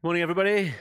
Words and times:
Morning, 0.00 0.22
everybody. 0.22 0.72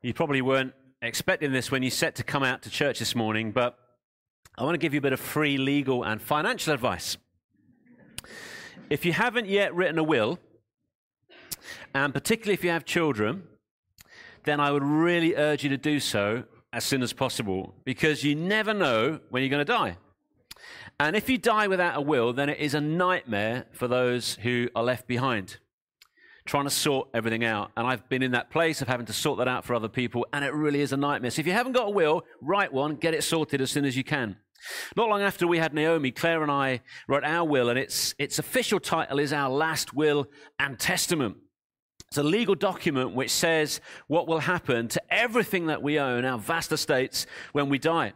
You 0.00 0.14
probably 0.14 0.40
weren't 0.40 0.74
expecting 1.02 1.50
this 1.50 1.72
when 1.72 1.82
you 1.82 1.90
set 1.90 2.14
to 2.14 2.22
come 2.22 2.44
out 2.44 2.62
to 2.62 2.70
church 2.70 3.00
this 3.00 3.16
morning, 3.16 3.50
but 3.50 3.76
I 4.56 4.62
want 4.62 4.74
to 4.74 4.78
give 4.78 4.94
you 4.94 4.98
a 4.98 5.00
bit 5.00 5.12
of 5.12 5.18
free 5.18 5.58
legal 5.58 6.04
and 6.04 6.22
financial 6.22 6.72
advice. 6.72 7.16
If 8.88 9.04
you 9.04 9.12
haven't 9.12 9.48
yet 9.48 9.74
written 9.74 9.98
a 9.98 10.04
will, 10.04 10.38
and 11.96 12.14
particularly 12.14 12.54
if 12.54 12.62
you 12.62 12.70
have 12.70 12.84
children, 12.84 13.42
then 14.44 14.60
I 14.60 14.70
would 14.70 14.84
really 14.84 15.34
urge 15.34 15.64
you 15.64 15.70
to 15.70 15.76
do 15.76 15.98
so 15.98 16.44
as 16.72 16.84
soon 16.84 17.02
as 17.02 17.12
possible 17.12 17.74
because 17.84 18.22
you 18.22 18.36
never 18.36 18.72
know 18.72 19.18
when 19.30 19.42
you're 19.42 19.50
going 19.50 19.66
to 19.66 19.72
die. 19.72 19.96
And 21.00 21.16
if 21.16 21.28
you 21.28 21.38
die 21.38 21.66
without 21.66 21.96
a 21.96 22.00
will, 22.00 22.32
then 22.32 22.48
it 22.48 22.58
is 22.58 22.74
a 22.74 22.80
nightmare 22.80 23.66
for 23.72 23.88
those 23.88 24.36
who 24.42 24.68
are 24.76 24.84
left 24.84 25.08
behind, 25.08 25.58
trying 26.46 26.64
to 26.64 26.70
sort 26.70 27.08
everything 27.12 27.44
out. 27.44 27.72
And 27.76 27.86
I've 27.86 28.08
been 28.08 28.22
in 28.22 28.30
that 28.30 28.50
place 28.50 28.80
of 28.80 28.86
having 28.86 29.06
to 29.06 29.12
sort 29.12 29.38
that 29.38 29.48
out 29.48 29.64
for 29.64 29.74
other 29.74 29.88
people, 29.88 30.26
and 30.32 30.44
it 30.44 30.54
really 30.54 30.80
is 30.80 30.92
a 30.92 30.96
nightmare. 30.96 31.32
So 31.32 31.40
if 31.40 31.46
you 31.46 31.52
haven't 31.52 31.72
got 31.72 31.88
a 31.88 31.90
will, 31.90 32.22
write 32.40 32.72
one, 32.72 32.94
get 32.94 33.12
it 33.12 33.24
sorted 33.24 33.60
as 33.60 33.72
soon 33.72 33.84
as 33.84 33.96
you 33.96 34.04
can. 34.04 34.36
Not 34.96 35.08
long 35.08 35.20
after 35.20 35.46
we 35.46 35.58
had 35.58 35.74
Naomi, 35.74 36.10
Claire 36.10 36.42
and 36.42 36.50
I 36.50 36.80
wrote 37.08 37.24
our 37.24 37.46
will, 37.46 37.68
and 37.68 37.78
its, 37.78 38.14
its 38.18 38.38
official 38.38 38.78
title 38.78 39.18
is 39.18 39.32
Our 39.32 39.50
Last 39.50 39.94
Will 39.94 40.26
and 40.58 40.78
Testament. 40.78 41.36
It's 42.08 42.18
a 42.18 42.22
legal 42.22 42.54
document 42.54 43.14
which 43.14 43.32
says 43.32 43.80
what 44.06 44.28
will 44.28 44.38
happen 44.38 44.86
to 44.88 45.02
everything 45.12 45.66
that 45.66 45.82
we 45.82 45.98
own, 45.98 46.24
our 46.24 46.38
vast 46.38 46.70
estates, 46.70 47.26
when 47.52 47.68
we 47.68 47.78
die. 47.78 48.12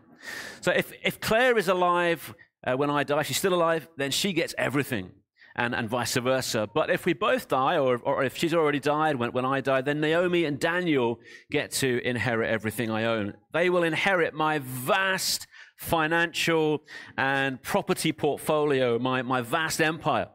So 0.60 0.70
if, 0.70 0.92
if 1.02 1.20
Claire 1.20 1.58
is 1.58 1.68
alive 1.68 2.34
uh, 2.68 2.76
when 2.76 2.90
I 2.90 3.02
die, 3.02 3.22
she's 3.22 3.38
still 3.38 3.54
alive, 3.54 3.88
then 3.96 4.10
she 4.10 4.32
gets 4.32 4.54
everything, 4.58 5.10
and, 5.56 5.74
and 5.74 5.88
vice 5.88 6.16
versa. 6.16 6.68
But 6.72 6.90
if 6.90 7.06
we 7.06 7.14
both 7.14 7.48
die, 7.48 7.78
or, 7.78 7.96
or 7.98 8.22
if 8.24 8.36
she's 8.36 8.52
already 8.52 8.80
died 8.80 9.16
when, 9.16 9.32
when 9.32 9.46
I 9.46 9.60
die, 9.60 9.80
then 9.80 10.00
Naomi 10.00 10.44
and 10.44 10.60
Daniel 10.60 11.18
get 11.50 11.70
to 11.72 12.06
inherit 12.06 12.50
everything 12.50 12.90
I 12.90 13.04
own. 13.04 13.34
They 13.54 13.70
will 13.70 13.82
inherit 13.82 14.34
my 14.34 14.58
vast 14.58 15.46
financial 15.78 16.82
and 17.16 17.62
property 17.62 18.12
portfolio, 18.12 18.98
my, 18.98 19.22
my 19.22 19.40
vast 19.40 19.80
empire. 19.80 20.28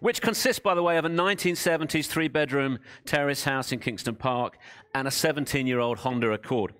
Which 0.00 0.20
consists, 0.22 0.58
by 0.58 0.74
the 0.74 0.82
way, 0.82 0.96
of 0.96 1.04
a 1.04 1.10
1970s 1.10 2.06
three 2.06 2.28
bedroom 2.28 2.78
terrace 3.04 3.44
house 3.44 3.70
in 3.70 3.78
Kingston 3.78 4.16
Park 4.16 4.58
and 4.94 5.06
a 5.06 5.10
17 5.10 5.66
year 5.66 5.78
old 5.78 5.98
Honda 5.98 6.32
Accord. 6.32 6.72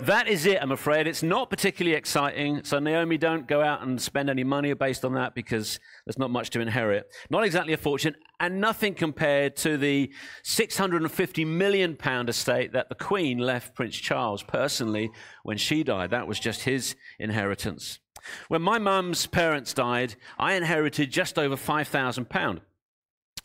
That 0.00 0.28
is 0.28 0.46
it, 0.46 0.62
I'm 0.62 0.70
afraid. 0.70 1.06
It's 1.06 1.22
not 1.22 1.50
particularly 1.50 1.96
exciting. 1.96 2.62
So, 2.64 2.78
Naomi, 2.78 3.18
don't 3.18 3.48
go 3.48 3.62
out 3.62 3.82
and 3.82 4.00
spend 4.00 4.30
any 4.30 4.44
money 4.44 4.72
based 4.74 5.04
on 5.04 5.14
that 5.14 5.34
because 5.34 5.80
there's 6.06 6.18
not 6.18 6.30
much 6.30 6.50
to 6.50 6.60
inherit. 6.60 7.10
Not 7.30 7.44
exactly 7.44 7.72
a 7.72 7.76
fortune, 7.76 8.14
and 8.38 8.60
nothing 8.60 8.94
compared 8.94 9.56
to 9.56 9.76
the 9.76 10.12
650 10.44 11.44
million 11.44 11.96
pound 11.96 12.28
estate 12.28 12.72
that 12.72 12.88
the 12.88 12.94
Queen 12.94 13.38
left 13.38 13.74
Prince 13.74 13.96
Charles 13.96 14.42
personally 14.42 15.10
when 15.42 15.58
she 15.58 15.82
died. 15.82 16.10
That 16.10 16.28
was 16.28 16.38
just 16.38 16.62
his 16.62 16.94
inheritance. 17.18 17.98
When 18.48 18.62
my 18.62 18.78
mum's 18.78 19.26
parents 19.26 19.74
died, 19.74 20.16
I 20.38 20.54
inherited 20.54 21.10
just 21.10 21.38
over 21.38 21.56
5,000 21.56 22.28
pound 22.28 22.60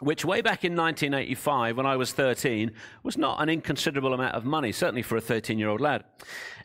which 0.04 0.26
way 0.26 0.42
back 0.42 0.64
in 0.64 0.76
1985, 0.76 1.78
when 1.78 1.86
I 1.86 1.96
was 1.96 2.12
13, 2.12 2.72
was 3.04 3.18
not 3.18 3.42
an 3.42 3.50
inconsiderable 3.50 4.14
amount 4.14 4.36
of 4.36 4.46
money, 4.46 4.72
certainly 4.72 5.02
for 5.02 5.16
a 5.16 5.22
13 5.22 5.58
year 5.58 5.70
old 5.70 5.82
lad. 5.82 6.04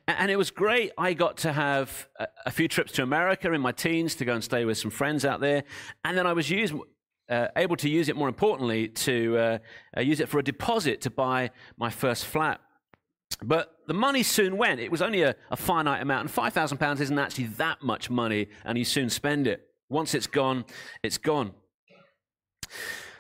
And 0.06 0.30
it 0.30 0.36
was 0.36 0.50
great. 0.50 0.92
I 0.96 1.12
got 1.12 1.36
to 1.38 1.52
have 1.52 2.08
a, 2.46 2.50
few 2.50 2.66
trips 2.66 2.92
to 2.92 3.02
America 3.02 3.52
in 3.52 3.60
my 3.60 3.72
teens 3.72 4.14
to 4.16 4.24
go 4.24 4.34
and 4.34 4.42
stay 4.42 4.64
with 4.64 4.78
some 4.78 4.90
friends 4.90 5.24
out 5.24 5.40
there. 5.40 5.64
And 6.02 6.16
then 6.16 6.26
I 6.26 6.32
was 6.32 6.48
used, 6.48 6.74
uh, 7.28 7.48
able 7.56 7.76
to 7.76 7.90
use 7.90 8.08
it, 8.08 8.16
more 8.16 8.28
importantly, 8.28 8.88
to 8.88 9.36
uh, 9.36 9.58
uh, 9.96 10.00
use 10.00 10.20
it 10.20 10.30
for 10.30 10.38
a 10.38 10.42
deposit 10.42 11.02
to 11.02 11.10
buy 11.10 11.50
my 11.76 11.90
first 11.90 12.24
flat. 12.24 12.60
But 13.42 13.76
the 13.86 13.94
money 13.94 14.22
soon 14.22 14.56
went. 14.56 14.80
It 14.80 14.90
was 14.90 15.02
only 15.02 15.22
a, 15.22 15.36
a 15.50 15.56
finite 15.56 16.00
amount, 16.00 16.28
and 16.28 16.54
£5,000 16.54 17.00
isn't 17.00 17.18
actually 17.18 17.48
that 17.58 17.82
much 17.82 18.08
money, 18.08 18.48
and 18.64 18.78
you 18.78 18.84
soon 18.84 19.10
spend 19.10 19.46
it. 19.46 19.68
Once 19.90 20.14
it's 20.14 20.26
gone, 20.26 20.64
it's 21.02 21.18
gone. 21.18 21.52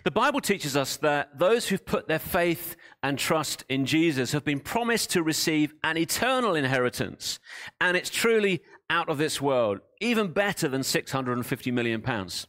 The 0.04 0.10
Bible 0.10 0.40
teaches 0.40 0.76
us 0.76 0.96
that 0.98 1.38
those 1.38 1.68
who've 1.68 1.84
put 1.84 2.06
their 2.08 2.18
faith 2.18 2.76
and 3.02 3.18
trust 3.18 3.64
in 3.68 3.84
Jesus 3.84 4.32
have 4.32 4.44
been 4.44 4.60
promised 4.60 5.10
to 5.10 5.22
receive 5.22 5.74
an 5.82 5.96
eternal 5.96 6.54
inheritance. 6.54 7.38
And 7.80 7.96
it's 7.96 8.10
truly 8.10 8.62
out 8.90 9.08
of 9.08 9.18
this 9.18 9.40
world, 9.40 9.80
even 10.00 10.32
better 10.32 10.68
than 10.68 10.82
650 10.82 11.70
million 11.70 12.00
pounds. 12.00 12.46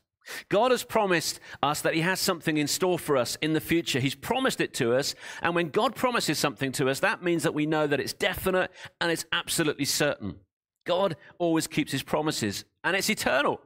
God 0.49 0.69
has 0.69 0.83
promised 0.83 1.39
us 1.63 1.81
that 1.81 1.95
He 1.95 2.01
has 2.01 2.19
something 2.19 2.57
in 2.57 2.67
store 2.67 2.99
for 2.99 3.17
us 3.17 3.35
in 3.41 3.53
the 3.53 3.61
future. 3.61 3.99
He's 3.99 4.15
promised 4.15 4.61
it 4.61 4.73
to 4.75 4.93
us. 4.93 5.15
And 5.41 5.55
when 5.55 5.69
God 5.69 5.95
promises 5.95 6.37
something 6.37 6.71
to 6.73 6.87
us, 6.87 6.99
that 6.99 7.23
means 7.23 7.43
that 7.43 7.53
we 7.53 7.65
know 7.65 7.87
that 7.87 7.99
it's 7.99 8.13
definite 8.13 8.71
and 9.01 9.11
it's 9.11 9.25
absolutely 9.31 9.85
certain. 9.85 10.35
God 10.85 11.15
always 11.39 11.67
keeps 11.67 11.91
His 11.91 12.03
promises 12.03 12.63
and 12.83 12.95
it's 12.95 13.09
eternal. 13.09 13.59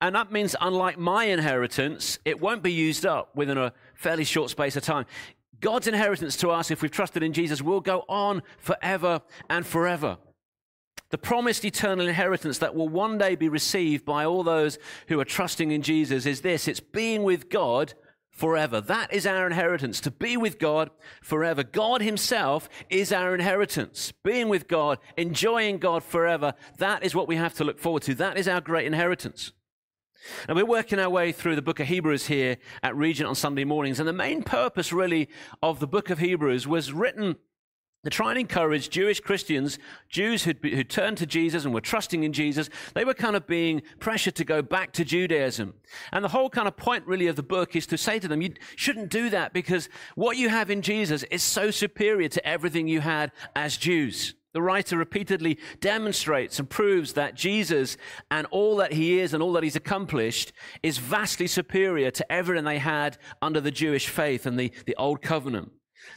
And 0.00 0.14
that 0.14 0.30
means, 0.30 0.54
unlike 0.60 0.98
my 0.98 1.24
inheritance, 1.24 2.18
it 2.24 2.40
won't 2.40 2.62
be 2.62 2.72
used 2.72 3.04
up 3.04 3.34
within 3.34 3.58
a 3.58 3.72
fairly 3.94 4.24
short 4.24 4.50
space 4.50 4.76
of 4.76 4.84
time. 4.84 5.06
God's 5.60 5.88
inheritance 5.88 6.36
to 6.36 6.50
us, 6.50 6.70
if 6.70 6.82
we've 6.82 6.90
trusted 6.90 7.22
in 7.22 7.32
Jesus, 7.32 7.60
will 7.60 7.80
go 7.80 8.04
on 8.08 8.42
forever 8.58 9.22
and 9.50 9.66
forever. 9.66 10.18
The 11.10 11.18
promised 11.18 11.64
eternal 11.64 12.06
inheritance 12.06 12.58
that 12.58 12.74
will 12.74 12.88
one 12.88 13.18
day 13.18 13.34
be 13.34 13.48
received 13.48 14.04
by 14.04 14.24
all 14.24 14.42
those 14.44 14.78
who 15.08 15.18
are 15.18 15.24
trusting 15.24 15.70
in 15.70 15.82
Jesus 15.82 16.26
is 16.26 16.42
this 16.42 16.68
it's 16.68 16.80
being 16.80 17.22
with 17.22 17.48
God 17.48 17.94
forever. 18.30 18.80
That 18.80 19.12
is 19.12 19.26
our 19.26 19.46
inheritance, 19.46 20.00
to 20.02 20.12
be 20.12 20.36
with 20.36 20.60
God 20.60 20.90
forever. 21.22 21.64
God 21.64 22.02
Himself 22.02 22.68
is 22.88 23.10
our 23.10 23.34
inheritance. 23.34 24.12
Being 24.22 24.48
with 24.48 24.68
God, 24.68 24.98
enjoying 25.16 25.78
God 25.78 26.04
forever, 26.04 26.54
that 26.76 27.02
is 27.02 27.16
what 27.16 27.26
we 27.26 27.34
have 27.36 27.54
to 27.54 27.64
look 27.64 27.80
forward 27.80 28.02
to. 28.02 28.14
That 28.14 28.36
is 28.38 28.46
our 28.46 28.60
great 28.60 28.86
inheritance. 28.86 29.52
And 30.48 30.56
we're 30.56 30.64
working 30.64 30.98
our 30.98 31.10
way 31.10 31.32
through 31.32 31.56
the 31.56 31.62
book 31.62 31.80
of 31.80 31.86
Hebrews 31.86 32.26
here 32.26 32.56
at 32.82 32.96
Regent 32.96 33.28
on 33.28 33.34
Sunday 33.34 33.64
mornings. 33.64 33.98
And 33.98 34.08
the 34.08 34.12
main 34.12 34.42
purpose, 34.42 34.92
really, 34.92 35.28
of 35.62 35.80
the 35.80 35.86
book 35.86 36.10
of 36.10 36.18
Hebrews 36.18 36.66
was 36.66 36.92
written 36.92 37.36
to 38.04 38.10
try 38.10 38.30
and 38.30 38.38
encourage 38.38 38.90
Jewish 38.90 39.20
Christians, 39.20 39.78
Jews 40.08 40.44
who'd, 40.44 40.58
who 40.62 40.84
turned 40.84 41.18
to 41.18 41.26
Jesus 41.26 41.64
and 41.64 41.74
were 41.74 41.80
trusting 41.80 42.22
in 42.22 42.32
Jesus. 42.32 42.70
They 42.94 43.04
were 43.04 43.14
kind 43.14 43.34
of 43.34 43.46
being 43.46 43.82
pressured 43.98 44.36
to 44.36 44.44
go 44.44 44.62
back 44.62 44.92
to 44.92 45.04
Judaism. 45.04 45.74
And 46.12 46.24
the 46.24 46.28
whole 46.28 46.48
kind 46.48 46.68
of 46.68 46.76
point, 46.76 47.06
really, 47.06 47.26
of 47.26 47.36
the 47.36 47.42
book 47.42 47.74
is 47.74 47.86
to 47.88 47.98
say 47.98 48.18
to 48.20 48.28
them, 48.28 48.40
you 48.40 48.54
shouldn't 48.76 49.10
do 49.10 49.30
that 49.30 49.52
because 49.52 49.88
what 50.14 50.36
you 50.36 50.48
have 50.48 50.70
in 50.70 50.80
Jesus 50.82 51.24
is 51.24 51.42
so 51.42 51.70
superior 51.70 52.28
to 52.28 52.46
everything 52.46 52.86
you 52.86 53.00
had 53.00 53.32
as 53.56 53.76
Jews. 53.76 54.34
The 54.54 54.62
writer 54.62 54.96
repeatedly 54.96 55.58
demonstrates 55.80 56.58
and 56.58 56.70
proves 56.70 57.12
that 57.12 57.34
Jesus 57.34 57.96
and 58.30 58.46
all 58.50 58.76
that 58.76 58.94
he 58.94 59.20
is 59.20 59.34
and 59.34 59.42
all 59.42 59.52
that 59.52 59.62
he's 59.62 59.76
accomplished 59.76 60.52
is 60.82 60.98
vastly 60.98 61.46
superior 61.46 62.10
to 62.12 62.32
everything 62.32 62.64
they 62.64 62.78
had 62.78 63.18
under 63.42 63.60
the 63.60 63.70
Jewish 63.70 64.08
faith 64.08 64.46
and 64.46 64.58
the, 64.58 64.72
the 64.86 64.96
old 64.96 65.20
covenant. 65.20 65.72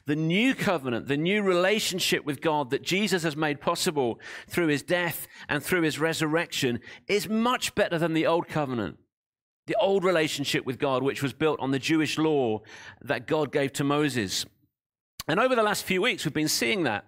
The 0.06 0.16
new 0.16 0.56
covenant, 0.56 1.08
the 1.08 1.18
new 1.18 1.42
relationship 1.42 2.24
with 2.24 2.40
God 2.40 2.70
that 2.70 2.84
Jesus 2.84 3.24
has 3.24 3.36
made 3.36 3.60
possible 3.60 4.20
through 4.48 4.68
his 4.68 4.84
death 4.84 5.28
and 5.50 5.62
through 5.62 5.82
his 5.82 6.00
resurrection 6.00 6.80
is 7.08 7.28
much 7.28 7.76
better 7.76 7.98
than 7.98 8.14
the 8.14 8.28
old 8.28 8.48
covenant. 8.48 8.98
The 9.68 9.76
old 9.80 10.04
relationship 10.04 10.66
with 10.66 10.80
God, 10.80 11.04
which 11.04 11.22
was 11.22 11.34
built 11.34 11.60
on 11.60 11.72
the 11.72 11.80
Jewish 11.80 12.18
law 12.18 12.62
that 13.02 13.28
God 13.28 13.52
gave 13.52 13.74
to 13.74 13.84
Moses. 13.84 14.46
And 15.28 15.40
over 15.40 15.56
the 15.56 15.64
last 15.64 15.84
few 15.84 16.02
weeks, 16.02 16.26
we've 16.26 16.34
been 16.34 16.48
seeing 16.48 16.84
that 16.84 17.06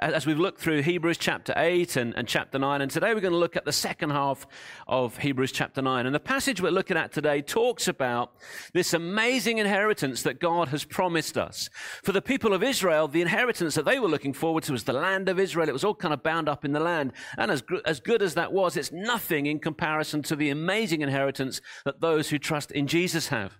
as 0.00 0.26
we've 0.26 0.38
looked 0.38 0.60
through 0.60 0.82
Hebrews 0.82 1.18
chapter 1.18 1.52
8 1.56 1.96
and, 1.96 2.14
and, 2.14 2.28
chapter 2.28 2.58
9. 2.58 2.80
And 2.80 2.90
today 2.90 3.14
we're 3.14 3.20
going 3.20 3.32
to 3.32 3.38
look 3.38 3.56
at 3.56 3.64
the 3.64 3.72
second 3.72 4.10
half 4.10 4.46
of 4.86 5.18
Hebrews 5.18 5.52
chapter 5.52 5.82
9. 5.82 6.06
And 6.06 6.14
the 6.14 6.20
passage 6.20 6.60
we're 6.60 6.70
looking 6.70 6.96
at 6.96 7.12
today 7.12 7.42
talks 7.42 7.88
about 7.88 8.32
this 8.72 8.92
amazing 8.92 9.58
inheritance 9.58 10.22
that 10.22 10.40
God 10.40 10.68
has 10.68 10.84
promised 10.84 11.36
us. 11.36 11.68
For 12.02 12.12
the 12.12 12.22
people 12.22 12.52
of 12.52 12.62
Israel, 12.62 13.08
the 13.08 13.22
inheritance 13.22 13.74
that 13.74 13.84
they 13.84 13.98
were 13.98 14.08
looking 14.08 14.32
forward 14.32 14.64
to 14.64 14.72
was 14.72 14.84
the 14.84 14.92
land 14.92 15.28
of 15.28 15.38
Israel. 15.38 15.68
It 15.68 15.72
was 15.72 15.84
all 15.84 15.94
kind 15.94 16.14
of 16.14 16.22
bound 16.22 16.48
up 16.48 16.64
in 16.64 16.72
the 16.72 16.80
land. 16.80 17.12
And 17.38 17.50
as, 17.50 17.62
as 17.84 18.00
good 18.00 18.22
as 18.22 18.34
that 18.34 18.52
was, 18.52 18.76
it's 18.76 18.92
nothing 18.92 19.46
in 19.46 19.58
comparison 19.58 20.22
to 20.24 20.36
the 20.36 20.50
amazing 20.50 21.02
inheritance 21.02 21.60
that 21.84 22.00
those 22.00 22.30
who 22.30 22.38
trust 22.38 22.72
in 22.72 22.86
Jesus 22.86 23.28
have. 23.28 23.58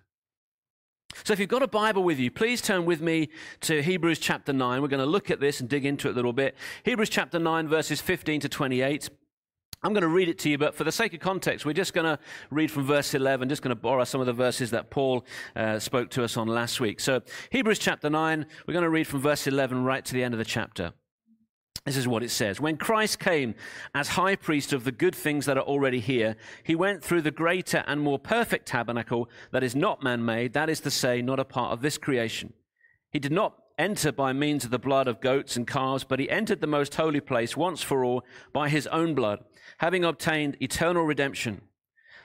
So 1.23 1.33
if 1.33 1.39
you've 1.39 1.49
got 1.49 1.63
a 1.63 1.67
Bible 1.67 2.03
with 2.03 2.19
you, 2.19 2.29
please 2.29 2.61
turn 2.61 2.85
with 2.85 3.01
me 3.01 3.29
to 3.61 3.81
Hebrews 3.81 4.19
chapter 4.19 4.51
9. 4.51 4.81
We're 4.81 4.87
going 4.87 4.99
to 4.99 5.05
look 5.05 5.31
at 5.31 5.39
this 5.39 5.59
and 5.59 5.69
dig 5.69 5.85
into 5.85 6.09
it 6.09 6.11
a 6.11 6.15
little 6.15 6.33
bit. 6.33 6.55
Hebrews 6.83 7.09
chapter 7.09 7.39
9, 7.39 7.67
verses 7.67 8.01
15 8.01 8.41
to 8.41 8.49
28. 8.49 9.09
I'm 9.81 9.93
going 9.93 10.01
to 10.01 10.07
read 10.07 10.29
it 10.29 10.39
to 10.39 10.49
you, 10.49 10.57
but 10.57 10.75
for 10.75 10.83
the 10.83 10.91
sake 10.91 11.13
of 11.13 11.19
context, 11.19 11.65
we're 11.65 11.73
just 11.73 11.93
going 11.93 12.05
to 12.05 12.19
read 12.49 12.71
from 12.71 12.85
verse 12.85 13.13
11, 13.13 13.49
just 13.49 13.61
going 13.61 13.75
to 13.75 13.81
borrow 13.81 14.03
some 14.03 14.19
of 14.19 14.27
the 14.27 14.33
verses 14.33 14.71
that 14.71 14.89
Paul 14.89 15.25
uh, 15.55 15.79
spoke 15.79 16.09
to 16.11 16.23
us 16.23 16.37
on 16.37 16.47
last 16.47 16.79
week. 16.79 16.99
So, 16.99 17.21
Hebrews 17.51 17.79
chapter 17.79 18.09
9, 18.09 18.45
we're 18.67 18.73
going 18.73 18.83
to 18.83 18.89
read 18.89 19.05
from 19.05 19.21
verse 19.21 19.47
11 19.47 19.83
right 19.83 20.03
to 20.03 20.13
the 20.13 20.23
end 20.23 20.33
of 20.33 20.39
the 20.39 20.45
chapter. 20.45 20.93
This 21.85 21.97
is 21.97 22.07
what 22.07 22.23
it 22.23 22.31
says. 22.31 22.59
When 22.59 22.77
Christ 22.77 23.19
came 23.19 23.53
as 23.93 24.09
high 24.09 24.35
priest 24.35 24.73
of 24.73 24.85
the 24.85 24.91
good 24.91 25.13
things 25.13 25.45
that 25.45 25.57
are 25.57 25.63
already 25.63 25.99
here, 25.99 26.35
he 26.63 26.73
went 26.73 27.03
through 27.03 27.21
the 27.21 27.29
greater 27.29 27.83
and 27.85 28.01
more 28.01 28.17
perfect 28.17 28.65
tabernacle 28.65 29.29
that 29.51 29.63
is 29.63 29.75
not 29.75 30.01
man 30.01 30.25
made, 30.25 30.53
that 30.53 30.67
is 30.67 30.79
to 30.79 30.89
say, 30.89 31.21
not 31.21 31.39
a 31.39 31.45
part 31.45 31.73
of 31.73 31.83
this 31.83 31.99
creation. 31.99 32.53
He 33.11 33.19
did 33.19 33.31
not 33.31 33.53
enter 33.77 34.11
by 34.11 34.33
means 34.33 34.65
of 34.65 34.71
the 34.71 34.79
blood 34.79 35.07
of 35.07 35.21
goats 35.21 35.55
and 35.55 35.67
calves, 35.67 36.03
but 36.03 36.19
he 36.19 36.27
entered 36.27 36.59
the 36.59 36.65
most 36.65 36.95
holy 36.95 37.19
place 37.19 37.55
once 37.55 37.83
for 37.83 38.03
all 38.03 38.25
by 38.51 38.67
his 38.67 38.87
own 38.87 39.13
blood, 39.13 39.43
having 39.77 40.03
obtained 40.03 40.57
eternal 40.59 41.03
redemption. 41.03 41.61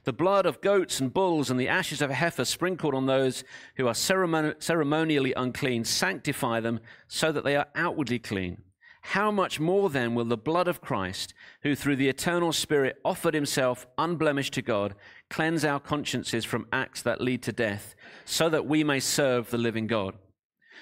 The 0.04 0.12
blood 0.14 0.46
of 0.46 0.62
goats 0.62 1.00
and 1.00 1.12
bulls 1.12 1.50
and 1.50 1.60
the 1.60 1.68
ashes 1.68 2.00
of 2.00 2.08
a 2.08 2.14
heifer 2.14 2.46
sprinkled 2.46 2.94
on 2.94 3.04
those 3.04 3.44
who 3.76 3.86
are 3.88 3.94
ceremonially 3.94 5.34
unclean 5.34 5.84
sanctify 5.84 6.60
them 6.60 6.80
so 7.08 7.30
that 7.30 7.44
they 7.44 7.56
are 7.56 7.66
outwardly 7.74 8.18
clean 8.18 8.62
how 9.02 9.30
much 9.30 9.58
more 9.58 9.88
then 9.90 10.14
will 10.14 10.24
the 10.24 10.36
blood 10.36 10.68
of 10.68 10.80
Christ, 10.80 11.34
who 11.62 11.74
through 11.74 11.96
the 11.96 12.08
eternal 12.08 12.52
Spirit 12.52 13.00
offered 13.04 13.34
himself 13.34 13.86
unblemished 13.96 14.52
to 14.54 14.62
God, 14.62 14.94
cleanse 15.28 15.64
our 15.64 15.80
consciences 15.80 16.44
from 16.44 16.66
acts 16.72 17.02
that 17.02 17.20
lead 17.20 17.42
to 17.44 17.52
death, 17.52 17.94
so 18.24 18.48
that 18.48 18.66
we 18.66 18.84
may 18.84 19.00
serve 19.00 19.50
the 19.50 19.58
living 19.58 19.86
God? 19.86 20.14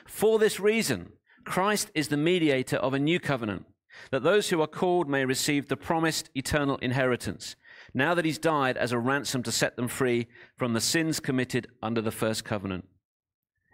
For 0.06 0.38
this 0.38 0.59
reason, 0.59 1.12
Christ 1.44 1.91
is 1.94 2.09
the 2.09 2.17
mediator 2.17 2.76
of 2.76 2.93
a 2.94 2.99
new 2.99 3.20
covenant, 3.20 3.67
that 4.11 4.23
those 4.23 4.50
who 4.50 4.61
are 4.61 4.67
called 4.67 5.09
may 5.09 5.25
receive 5.25 5.69
the 5.69 5.76
promised 5.76 6.31
eternal 6.35 6.76
inheritance, 6.79 7.56
now 7.94 8.14
that 8.14 8.25
he's 8.25 8.38
died 8.38 8.76
as 8.76 8.93
a 8.93 8.99
ransom 8.99 9.43
to 9.44 9.53
set 9.53 9.76
them 9.76 9.88
free 9.88 10.26
from 10.56 10.73
the 10.73 10.81
sins 10.81 11.21
committed 11.21 11.69
under 11.82 12.00
the 12.00 12.11
first 12.11 12.44
covenant. 12.44 12.87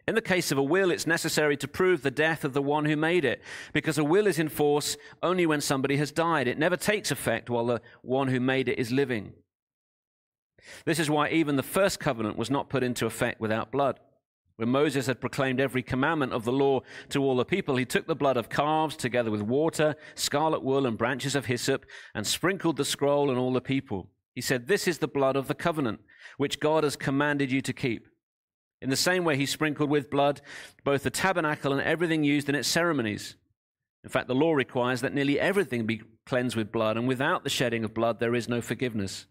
In 0.07 0.15
the 0.15 0.21
case 0.21 0.53
of 0.53 0.59
a 0.59 0.63
will, 0.63 0.91
it's 0.91 1.07
necessary 1.07 1.57
to 1.57 1.69
prove 1.69 2.03
the 2.03 2.11
death 2.11 2.45
of 2.45 2.53
the 2.53 2.63
one 2.63 2.85
who 2.85 2.97
made 2.97 3.25
it, 3.25 3.43
because 3.73 3.97
a 3.97 4.05
will 4.05 4.27
is 4.27 4.39
in 4.39 4.51
force 4.51 4.99
only 5.23 5.47
when 5.47 5.63
somebody 5.63 5.97
has 5.97 6.13
died. 6.13 6.47
It 6.47 6.59
never 6.59 6.77
takes 6.77 7.11
effect 7.11 7.49
while 7.49 7.67
the 7.67 7.81
one 8.03 8.29
who 8.29 8.39
made 8.39 8.69
it 8.69 8.79
is 8.79 8.93
living. 8.93 9.33
This 10.85 10.99
is 10.99 11.09
why 11.09 11.31
even 11.31 11.57
the 11.57 11.63
first 11.63 12.01
covenant 12.01 12.37
was 12.37 12.51
not 12.51 12.69
put 12.69 12.83
into 12.83 13.07
effect 13.07 13.41
without 13.41 13.73
blood. 13.73 13.99
When 14.57 14.69
Moses 14.69 15.07
had 15.07 15.21
proclaimed 15.21 15.59
every 15.59 15.83
commandment 15.83 16.33
of 16.33 16.45
the 16.45 16.53
law 16.53 16.83
to 17.09 17.23
all 17.23 17.37
the 17.37 17.45
people, 17.45 17.77
he 17.77 17.85
took 17.85 18.07
the 18.07 18.15
blood 18.15 18.37
of 18.37 18.49
calves 18.49 18.97
together 18.97 19.31
with 19.31 19.43
water, 19.43 19.97
scarlet 20.15 20.63
wool, 20.63 20.87
and 20.87 20.97
branches 20.97 21.35
of 21.35 21.47
hyssop, 21.47 21.85
and 22.15 22.27
sprinkled 22.27 22.77
the 22.77 22.85
scroll 22.85 23.31
on 23.31 23.37
all 23.37 23.53
the 23.53 23.61
people. 23.61 24.11
He 24.35 24.41
said, 24.41 24.69
This 24.69 24.87
is 24.87 24.99
the 24.99 25.09
blood 25.09 25.35
of 25.35 25.49
the 25.49 25.55
covenant, 25.55 26.01
which 26.37 26.61
God 26.61 26.85
has 26.85 26.95
commanded 26.95 27.51
you 27.51 27.63
to 27.63 27.73
keep. 27.73 28.07
In 28.81 28.91
the 28.91 28.97
same 28.97 29.25
way, 29.25 29.37
he 29.37 29.47
sprinkled 29.47 29.91
with 29.91 30.11
blood 30.11 30.41
both 30.85 31.03
the 31.03 31.11
tabernacle 31.11 31.73
and 31.73 31.81
everything 31.81 32.25
used 32.25 32.49
in 32.49 32.55
its 32.55 32.69
ceremonies. 32.69 33.37
In 34.03 34.11
fact, 34.11 34.29
the 34.29 34.35
law 34.35 34.53
requires 34.53 35.01
that 35.01 35.15
nearly 35.15 35.41
everything 35.41 35.87
be 35.87 36.03
cleansed 36.27 36.57
with 36.57 36.73
blood, 36.73 36.97
and 36.97 37.09
without 37.09 37.45
the 37.45 37.51
shedding 37.51 37.85
of 37.85 37.95
blood, 37.95 38.21
there 38.21 38.35
is 38.35 38.49
no 38.49 38.61
forgiveness. 38.61 39.27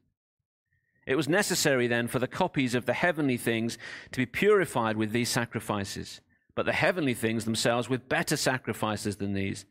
It 1.06 1.16
was 1.16 1.30
necessary 1.30 1.88
then 1.88 2.07
for 2.07 2.19
the 2.19 2.28
copies 2.28 2.74
of 2.74 2.86
the 2.86 2.94
heavenly 2.94 3.38
things 3.38 3.78
to 4.12 4.18
be 4.18 4.25
purified 4.25 4.98
with 4.98 5.12
these 5.12 5.30
sacrifices, 5.30 6.22
but 6.56 6.66
the 6.66 6.74
heavenly 6.74 7.13
things 7.13 7.45
themselves 7.45 7.90
with 7.90 8.10
better 8.10 8.38
sacrifices 8.38 9.18
than 9.18 9.34
these. 9.34 9.66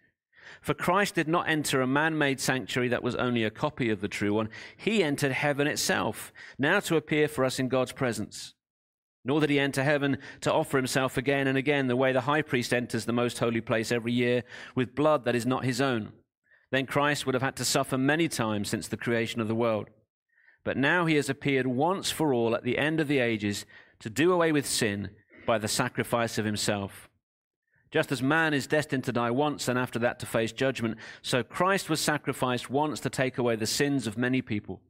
For 0.60 0.74
Christ 0.74 1.14
did 1.14 1.28
not 1.28 1.48
enter 1.48 1.80
a 1.80 1.86
man 1.86 2.18
made 2.18 2.38
sanctuary 2.38 2.88
that 2.88 3.02
was 3.02 3.16
only 3.16 3.44
a 3.44 3.50
copy 3.50 3.88
of 3.90 4.00
the 4.00 4.08
true 4.08 4.34
one. 4.34 4.50
He 4.76 5.02
entered 5.02 5.32
heaven 5.32 5.66
itself, 5.66 6.32
now 6.58 6.80
to 6.80 6.96
appear 6.96 7.28
for 7.28 7.44
us 7.44 7.58
in 7.58 7.68
God's 7.68 7.92
presence. 7.92 8.54
Nor 9.24 9.40
did 9.40 9.50
he 9.50 9.60
enter 9.60 9.84
heaven 9.84 10.18
to 10.40 10.52
offer 10.52 10.76
himself 10.76 11.16
again 11.16 11.46
and 11.46 11.56
again 11.56 11.86
the 11.86 11.96
way 11.96 12.12
the 12.12 12.22
high 12.22 12.42
priest 12.42 12.74
enters 12.74 13.04
the 13.04 13.12
most 13.12 13.38
holy 13.38 13.60
place 13.60 13.92
every 13.92 14.12
year 14.12 14.42
with 14.74 14.94
blood 14.94 15.24
that 15.24 15.36
is 15.36 15.46
not 15.46 15.64
his 15.64 15.80
own. 15.80 16.12
Then 16.70 16.86
Christ 16.86 17.24
would 17.24 17.34
have 17.34 17.42
had 17.42 17.56
to 17.56 17.64
suffer 17.64 17.96
many 17.96 18.28
times 18.28 18.68
since 18.68 18.88
the 18.88 18.96
creation 18.96 19.40
of 19.40 19.48
the 19.48 19.54
world. 19.54 19.90
But 20.64 20.76
now 20.76 21.06
he 21.06 21.16
has 21.16 21.28
appeared 21.28 21.66
once 21.66 22.10
for 22.10 22.34
all 22.34 22.54
at 22.54 22.64
the 22.64 22.78
end 22.78 22.98
of 22.98 23.08
the 23.08 23.18
ages 23.18 23.64
to 24.00 24.10
do 24.10 24.32
away 24.32 24.50
with 24.50 24.66
sin 24.66 25.10
by 25.46 25.58
the 25.58 25.68
sacrifice 25.68 26.38
of 26.38 26.44
himself. 26.44 27.08
Just 27.90 28.10
as 28.10 28.22
man 28.22 28.54
is 28.54 28.66
destined 28.66 29.04
to 29.04 29.12
die 29.12 29.30
once 29.30 29.68
and 29.68 29.78
after 29.78 29.98
that 29.98 30.18
to 30.20 30.26
face 30.26 30.50
judgment, 30.50 30.96
so 31.20 31.42
Christ 31.42 31.90
was 31.90 32.00
sacrificed 32.00 32.70
once 32.70 33.00
to 33.00 33.10
take 33.10 33.38
away 33.38 33.54
the 33.54 33.66
sins 33.66 34.06
of 34.06 34.16
many 34.16 34.40
people 34.40 34.80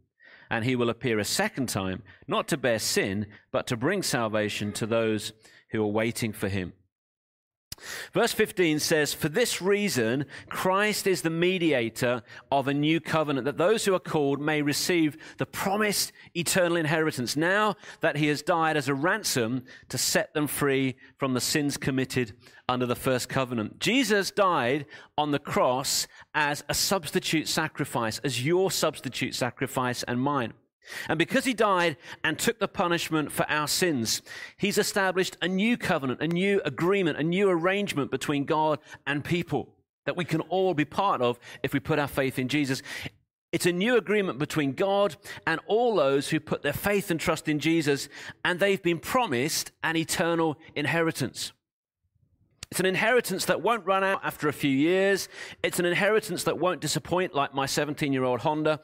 and 0.52 0.66
he 0.66 0.76
will 0.76 0.90
appear 0.90 1.19
a 1.19 1.25
second 1.25 1.70
time, 1.70 2.02
not 2.28 2.46
to 2.46 2.58
bear 2.58 2.78
sin, 2.78 3.26
but 3.52 3.66
to 3.66 3.75
bring 3.75 4.02
salvation 4.02 4.70
to 4.70 4.84
those 4.84 5.32
who 5.70 5.82
are 5.82 5.87
waiting 5.87 6.31
for 6.31 6.46
him. 6.46 6.75
Verse 8.12 8.32
15 8.32 8.79
says, 8.79 9.14
For 9.14 9.29
this 9.29 9.62
reason, 9.62 10.26
Christ 10.49 11.06
is 11.06 11.23
the 11.23 11.31
mediator 11.31 12.23
of 12.50 12.69
a 12.69 12.75
new 12.75 13.00
covenant, 13.00 13.44
that 13.44 13.58
those 13.58 13.84
who 13.84 13.94
are 13.94 14.00
called 14.00 14.40
may 14.40 14.62
receive 14.62 15.17
the 15.38 15.46
promised 15.46 16.12
eternal 16.34 16.76
inheritance, 16.76 17.37
now 17.37 17.76
that 18.00 18.17
he 18.17 18.26
has 18.29 18.43
died 18.43 18.76
as 18.76 18.88
a 18.88 18.94
ransom 18.94 19.64
to 19.88 19.99
set 19.99 20.34
them 20.34 20.46
free 20.46 20.96
from 21.17 21.34
the 21.34 21.40
sins 21.40 21.76
committed 21.76 22.32
under 22.69 22.87
the 22.87 22.96
first 22.96 23.29
covenant. 23.29 23.79
Jesus 23.79 24.31
died 24.31 24.87
on 25.19 25.31
the 25.31 25.38
cross 25.38 26.06
as 26.34 26.64
a 26.69 26.75
substitute 26.75 27.49
sacrifice, 27.49 28.19
as 28.20 28.44
your 28.44 28.70
substitute 28.70 29.34
sacrifice 29.34 30.02
and 30.05 30.20
mine. 30.20 30.52
And 31.08 31.19
because 31.19 31.44
he 31.44 31.55
died 31.55 31.96
and 32.25 32.38
took 32.38 32.58
the 32.58 32.69
punishment 32.69 33.32
for 33.32 33.49
our 33.49 33.69
sins, 33.69 34.23
he's 34.56 34.79
established 34.79 35.37
a 35.40 35.49
new 35.49 35.76
covenant, 35.76 36.20
a 36.20 36.29
new 36.29 36.61
agreement, 36.64 37.19
a 37.19 37.23
new 37.23 37.49
arrangement 37.49 38.11
between 38.11 38.44
God 38.44 38.79
and 39.06 39.25
people 39.25 39.69
that 40.05 40.17
we 40.17 40.25
can 40.25 40.40
all 40.43 40.75
be 40.75 40.84
part 40.84 41.23
of 41.23 41.38
if 41.62 41.73
we 41.73 41.81
put 41.81 41.99
our 41.99 42.08
faith 42.08 42.38
in 42.38 42.49
Jesus. 42.49 42.82
It's 43.52 43.67
a 43.67 43.73
new 43.73 43.96
agreement 43.96 44.38
between 44.38 44.73
God 44.73 45.17
and 45.46 45.61
all 45.67 45.94
those 45.94 46.31
who 46.31 46.40
put 46.40 46.62
their 46.62 46.73
faith 46.73 47.11
and 47.11 47.20
trust 47.20 47.49
in 47.49 47.58
Jesus, 47.58 48.08
and 48.44 48.58
they've 48.58 48.82
been 48.82 48.99
promised 48.99 49.73
an 49.84 49.96
eternal 49.96 50.58
inheritance. 50.75 51.52
It's 52.70 52.81
an 52.81 52.87
inheritance 52.87 53.44
that 53.44 53.61
won't 53.61 53.84
run 53.84 54.02
out 54.02 54.25
after 54.25 54.49
a 54.49 54.52
few 54.55 54.70
years. 54.70 55.29
It's 55.62 55.79
an 55.79 55.84
inheritance 55.84 56.44
that 56.44 56.58
won't 56.58 56.81
disappoint, 56.81 57.34
like 57.34 57.52
my 57.52 57.67
17 57.67 58.14
year 58.14 58.25
old 58.25 58.40
Honda. 58.40 58.81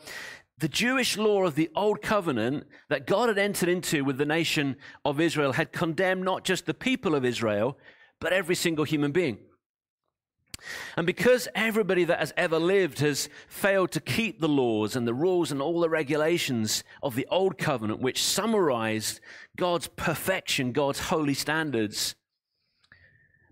The 0.58 0.68
Jewish 0.68 1.16
law 1.16 1.44
of 1.44 1.54
the 1.54 1.70
Old 1.76 2.02
Covenant 2.02 2.66
that 2.88 3.06
God 3.06 3.28
had 3.28 3.38
entered 3.38 3.68
into 3.68 4.04
with 4.04 4.18
the 4.18 4.26
nation 4.26 4.76
of 5.04 5.20
Israel 5.20 5.52
had 5.52 5.72
condemned 5.72 6.24
not 6.24 6.44
just 6.44 6.66
the 6.66 6.74
people 6.74 7.14
of 7.14 7.24
Israel, 7.24 7.78
but 8.20 8.32
every 8.32 8.56
single 8.56 8.84
human 8.84 9.12
being. 9.12 9.38
And 10.96 11.06
because 11.06 11.46
everybody 11.54 12.02
that 12.04 12.18
has 12.18 12.32
ever 12.36 12.58
lived 12.58 12.98
has 12.98 13.28
failed 13.46 13.92
to 13.92 14.00
keep 14.00 14.40
the 14.40 14.48
laws 14.48 14.96
and 14.96 15.06
the 15.06 15.14
rules 15.14 15.52
and 15.52 15.62
all 15.62 15.80
the 15.80 15.88
regulations 15.88 16.82
of 17.02 17.14
the 17.14 17.28
Old 17.30 17.58
Covenant, 17.58 18.00
which 18.00 18.24
summarized 18.24 19.20
God's 19.56 19.86
perfection, 19.86 20.72
God's 20.72 20.98
holy 20.98 21.34
standards, 21.34 22.16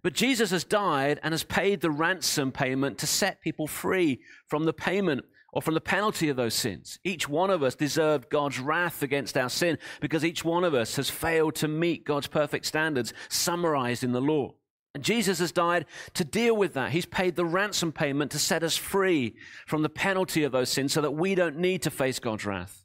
but 0.02 0.14
Jesus 0.14 0.50
has 0.50 0.64
died 0.64 1.20
and 1.22 1.32
has 1.32 1.44
paid 1.44 1.80
the 1.80 1.90
ransom 1.90 2.52
payment 2.52 2.98
to 2.98 3.06
set 3.06 3.40
people 3.40 3.66
free 3.66 4.20
from 4.46 4.64
the 4.64 4.72
payment 4.72 5.24
or 5.56 5.62
from 5.62 5.72
the 5.72 5.80
penalty 5.80 6.28
of 6.28 6.36
those 6.36 6.52
sins. 6.52 6.98
Each 7.02 7.30
one 7.30 7.48
of 7.48 7.62
us 7.62 7.74
deserved 7.74 8.28
God's 8.28 8.58
wrath 8.60 9.02
against 9.02 9.38
our 9.38 9.48
sin 9.48 9.78
because 10.02 10.22
each 10.22 10.44
one 10.44 10.64
of 10.64 10.74
us 10.74 10.96
has 10.96 11.08
failed 11.08 11.54
to 11.54 11.66
meet 11.66 12.04
God's 12.04 12.26
perfect 12.26 12.66
standards 12.66 13.14
summarized 13.30 14.04
in 14.04 14.12
the 14.12 14.20
law. 14.20 14.52
And 14.94 15.02
Jesus 15.02 15.38
has 15.38 15.52
died 15.52 15.86
to 16.12 16.24
deal 16.24 16.54
with 16.54 16.74
that. 16.74 16.90
He's 16.90 17.06
paid 17.06 17.36
the 17.36 17.46
ransom 17.46 17.90
payment 17.90 18.32
to 18.32 18.38
set 18.38 18.62
us 18.62 18.76
free 18.76 19.34
from 19.66 19.80
the 19.80 19.88
penalty 19.88 20.44
of 20.44 20.52
those 20.52 20.68
sins 20.68 20.92
so 20.92 21.00
that 21.00 21.12
we 21.12 21.34
don't 21.34 21.56
need 21.56 21.80
to 21.84 21.90
face 21.90 22.18
God's 22.18 22.44
wrath. 22.44 22.84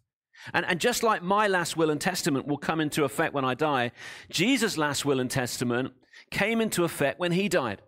And, 0.54 0.66
and 0.66 0.80
just 0.80 1.04
like 1.04 1.22
my 1.22 1.50
last 1.50 1.76
will 1.76 1.90
and 1.90 2.00
testament 2.00 2.48
will 2.48 2.58
come 2.58 2.80
into 2.80 3.04
effect 3.04 3.34
when 3.34 3.44
I 3.44 3.54
die, 3.54 3.92
Jesus' 4.30 4.78
last 4.78 5.04
will 5.04 5.20
and 5.20 5.30
testament 5.30 5.92
came 6.30 6.62
into 6.62 6.86
effect 6.86 7.20
when 7.20 7.34
he 7.34 7.50
died. 7.50 7.82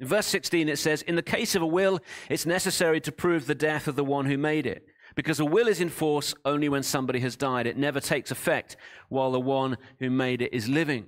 In 0.00 0.06
verse 0.06 0.26
16, 0.26 0.68
it 0.68 0.78
says, 0.78 1.02
In 1.02 1.16
the 1.16 1.22
case 1.22 1.54
of 1.54 1.62
a 1.62 1.66
will, 1.66 2.00
it's 2.30 2.46
necessary 2.46 3.00
to 3.00 3.12
prove 3.12 3.46
the 3.46 3.54
death 3.54 3.88
of 3.88 3.96
the 3.96 4.04
one 4.04 4.26
who 4.26 4.38
made 4.38 4.66
it. 4.66 4.86
Because 5.14 5.40
a 5.40 5.44
will 5.44 5.66
is 5.66 5.80
in 5.80 5.88
force 5.88 6.34
only 6.44 6.68
when 6.68 6.84
somebody 6.84 7.20
has 7.20 7.34
died. 7.36 7.66
It 7.66 7.76
never 7.76 8.00
takes 8.00 8.30
effect 8.30 8.76
while 9.08 9.32
the 9.32 9.40
one 9.40 9.76
who 9.98 10.10
made 10.10 10.42
it 10.42 10.54
is 10.54 10.68
living. 10.68 11.06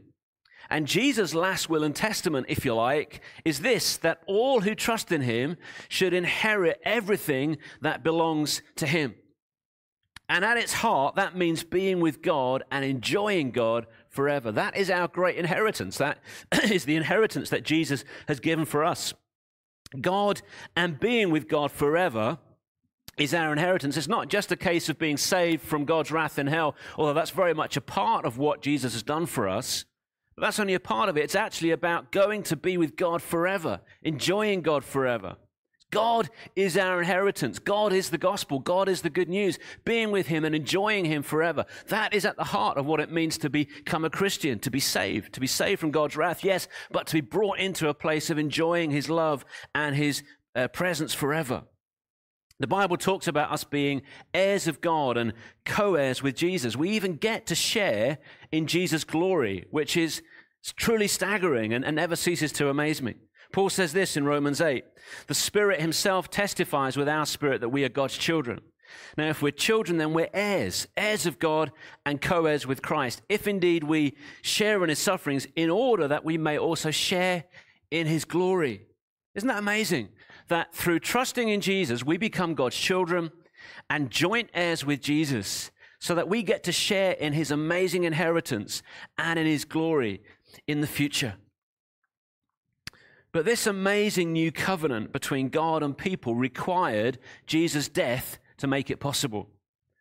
And 0.68 0.86
Jesus' 0.86 1.34
last 1.34 1.68
will 1.68 1.84
and 1.84 1.94
testament, 1.94 2.46
if 2.48 2.64
you 2.64 2.74
like, 2.74 3.20
is 3.44 3.60
this 3.60 3.96
that 3.98 4.22
all 4.26 4.60
who 4.60 4.74
trust 4.74 5.12
in 5.12 5.22
him 5.22 5.56
should 5.88 6.12
inherit 6.12 6.80
everything 6.84 7.58
that 7.80 8.02
belongs 8.02 8.62
to 8.76 8.86
him. 8.86 9.14
And 10.28 10.44
at 10.44 10.56
its 10.56 10.74
heart, 10.74 11.16
that 11.16 11.36
means 11.36 11.64
being 11.64 12.00
with 12.00 12.22
God 12.22 12.62
and 12.70 12.84
enjoying 12.84 13.50
God 13.50 13.86
forever. 14.10 14.52
That 14.52 14.76
is 14.76 14.90
our 14.90 15.08
great 15.08 15.36
inheritance. 15.36 15.96
That 15.98 16.18
is 16.70 16.84
the 16.84 16.96
inheritance 16.96 17.48
that 17.50 17.64
Jesus 17.64 18.04
has 18.28 18.40
given 18.40 18.66
for 18.66 18.84
us. 18.84 19.14
God 19.98 20.42
and 20.76 21.00
being 21.00 21.30
with 21.30 21.48
God 21.48 21.72
forever 21.72 22.38
is 23.16 23.34
our 23.34 23.52
inheritance. 23.52 23.96
It's 23.96 24.08
not 24.08 24.28
just 24.28 24.52
a 24.52 24.56
case 24.56 24.88
of 24.88 24.98
being 24.98 25.16
saved 25.16 25.62
from 25.62 25.84
God's 25.84 26.10
wrath 26.10 26.38
in 26.38 26.46
hell, 26.46 26.76
although 26.96 27.14
that's 27.14 27.30
very 27.30 27.54
much 27.54 27.76
a 27.76 27.80
part 27.80 28.24
of 28.24 28.38
what 28.38 28.62
Jesus 28.62 28.92
has 28.92 29.02
done 29.02 29.26
for 29.26 29.48
us. 29.48 29.84
But 30.36 30.42
that's 30.42 30.60
only 30.60 30.74
a 30.74 30.80
part 30.80 31.08
of 31.08 31.16
it. 31.16 31.24
It's 31.24 31.34
actually 31.34 31.70
about 31.70 32.12
going 32.12 32.42
to 32.44 32.56
be 32.56 32.76
with 32.78 32.96
God 32.96 33.20
forever, 33.20 33.80
enjoying 34.02 34.62
God 34.62 34.84
forever. 34.84 35.36
God 35.90 36.30
is 36.54 36.76
our 36.76 37.00
inheritance. 37.00 37.58
God 37.58 37.92
is 37.92 38.10
the 38.10 38.18
gospel. 38.18 38.60
God 38.60 38.88
is 38.88 39.02
the 39.02 39.10
good 39.10 39.28
news. 39.28 39.58
Being 39.84 40.10
with 40.10 40.28
Him 40.28 40.44
and 40.44 40.54
enjoying 40.54 41.04
Him 41.04 41.22
forever. 41.22 41.64
That 41.88 42.14
is 42.14 42.24
at 42.24 42.36
the 42.36 42.44
heart 42.44 42.78
of 42.78 42.86
what 42.86 43.00
it 43.00 43.10
means 43.10 43.38
to 43.38 43.50
become 43.50 44.04
a 44.04 44.10
Christian, 44.10 44.58
to 44.60 44.70
be 44.70 44.80
saved, 44.80 45.32
to 45.34 45.40
be 45.40 45.46
saved 45.46 45.80
from 45.80 45.90
God's 45.90 46.16
wrath, 46.16 46.44
yes, 46.44 46.68
but 46.90 47.06
to 47.08 47.14
be 47.14 47.20
brought 47.20 47.58
into 47.58 47.88
a 47.88 47.94
place 47.94 48.30
of 48.30 48.38
enjoying 48.38 48.90
His 48.90 49.10
love 49.10 49.44
and 49.74 49.96
His 49.96 50.22
uh, 50.54 50.68
presence 50.68 51.12
forever. 51.12 51.64
The 52.60 52.66
Bible 52.66 52.98
talks 52.98 53.26
about 53.26 53.50
us 53.50 53.64
being 53.64 54.02
heirs 54.34 54.68
of 54.68 54.82
God 54.82 55.16
and 55.16 55.32
co 55.64 55.94
heirs 55.94 56.22
with 56.22 56.36
Jesus. 56.36 56.76
We 56.76 56.90
even 56.90 57.16
get 57.16 57.46
to 57.46 57.54
share 57.54 58.18
in 58.52 58.66
Jesus' 58.66 59.02
glory, 59.02 59.64
which 59.70 59.96
is 59.96 60.22
truly 60.76 61.08
staggering 61.08 61.72
and, 61.72 61.84
and 61.84 61.96
never 61.96 62.16
ceases 62.16 62.52
to 62.52 62.68
amaze 62.68 63.00
me. 63.00 63.14
Paul 63.52 63.70
says 63.70 63.92
this 63.92 64.16
in 64.16 64.24
Romans 64.24 64.60
8 64.60 64.84
The 65.26 65.34
Spirit 65.34 65.80
Himself 65.80 66.30
testifies 66.30 66.96
with 66.96 67.08
our 67.08 67.26
spirit 67.26 67.60
that 67.60 67.68
we 67.68 67.84
are 67.84 67.88
God's 67.88 68.16
children. 68.16 68.60
Now, 69.16 69.28
if 69.28 69.42
we're 69.42 69.52
children, 69.52 69.98
then 69.98 70.12
we're 70.12 70.30
heirs, 70.32 70.88
heirs 70.96 71.26
of 71.26 71.38
God 71.38 71.70
and 72.04 72.20
co 72.20 72.46
heirs 72.46 72.66
with 72.66 72.82
Christ, 72.82 73.22
if 73.28 73.46
indeed 73.46 73.84
we 73.84 74.16
share 74.42 74.82
in 74.82 74.88
His 74.88 74.98
sufferings, 74.98 75.46
in 75.56 75.70
order 75.70 76.08
that 76.08 76.24
we 76.24 76.38
may 76.38 76.58
also 76.58 76.90
share 76.90 77.44
in 77.90 78.06
His 78.06 78.24
glory. 78.24 78.86
Isn't 79.34 79.48
that 79.48 79.58
amazing? 79.58 80.08
That 80.48 80.74
through 80.74 81.00
trusting 81.00 81.48
in 81.48 81.60
Jesus, 81.60 82.04
we 82.04 82.16
become 82.16 82.54
God's 82.54 82.76
children 82.76 83.30
and 83.88 84.10
joint 84.10 84.50
heirs 84.54 84.84
with 84.84 85.00
Jesus, 85.00 85.70
so 85.98 86.14
that 86.14 86.28
we 86.28 86.42
get 86.42 86.64
to 86.64 86.72
share 86.72 87.12
in 87.12 87.32
His 87.32 87.50
amazing 87.50 88.04
inheritance 88.04 88.82
and 89.18 89.38
in 89.38 89.46
His 89.46 89.64
glory 89.64 90.22
in 90.66 90.80
the 90.80 90.86
future. 90.86 91.34
But 93.32 93.44
this 93.44 93.66
amazing 93.66 94.32
new 94.32 94.50
covenant 94.50 95.12
between 95.12 95.50
God 95.50 95.82
and 95.82 95.96
people 95.96 96.34
required 96.34 97.18
Jesus' 97.46 97.88
death 97.88 98.38
to 98.58 98.66
make 98.66 98.90
it 98.90 98.98
possible. 98.98 99.48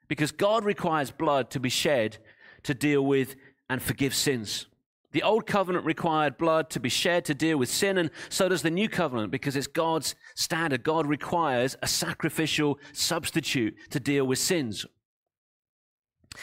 Because 0.08 0.32
God 0.32 0.66
requires 0.66 1.12
blood 1.12 1.52
to 1.52 1.60
be 1.60 1.70
shed 1.70 2.18
to 2.64 2.74
deal 2.74 3.06
with 3.06 3.36
and 3.70 3.82
forgive 3.82 4.16
sins. 4.16 4.66
The 5.12 5.24
old 5.24 5.48
covenant 5.48 5.86
required 5.86 6.38
blood 6.38 6.70
to 6.72 6.80
be 6.80 6.90
shed 6.90 7.26
to 7.26 7.34
deal 7.34 7.58
with 7.58 7.70
sin, 7.70 7.98
and 7.98 8.12
so 8.30 8.50
does 8.50 8.62
the 8.62 8.70
new 8.70 8.90
covenant 8.90 9.32
because 9.32 9.56
it's 9.56 9.68
God's 9.68 10.16
standard. 10.36 10.84
God 10.84 11.08
requires 11.08 11.76
a 11.82 11.88
sacrificial 11.88 12.80
substitute 12.94 13.76
to 13.90 14.00
deal 14.00 14.26
with 14.26 14.38
sins. 14.38 14.86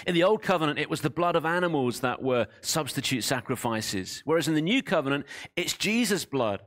In 0.04 0.14
the 0.14 0.24
old 0.24 0.42
covenant, 0.42 0.80
it 0.80 0.90
was 0.90 1.00
the 1.00 1.10
blood 1.10 1.36
of 1.36 1.46
animals 1.46 2.00
that 2.00 2.20
were 2.22 2.48
substitute 2.60 3.22
sacrifices, 3.22 4.22
whereas 4.24 4.48
in 4.48 4.54
the 4.54 4.62
new 4.62 4.82
covenant, 4.82 5.26
it's 5.54 5.74
Jesus' 5.74 6.24
blood 6.24 6.60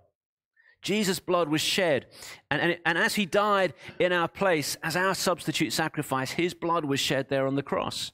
Jesus' 0.82 1.20
blood 1.20 1.50
was 1.50 1.62
shed. 1.62 2.06
And, 2.50 2.62
and, 2.62 2.78
and, 2.86 2.98
as 2.98 3.16
he 3.16 3.26
died 3.26 3.74
in 4.00 4.14
our 4.14 4.28
place, 4.28 4.78
as 4.82 4.96
our 4.96 5.14
substitute 5.14 5.74
sacrifice, 5.74 6.32
his 6.32 6.54
blood 6.54 6.86
was 6.86 7.00
shed 7.00 7.30
there 7.30 7.48
on 7.48 7.56
the 7.56 7.64
cross. 7.64 8.12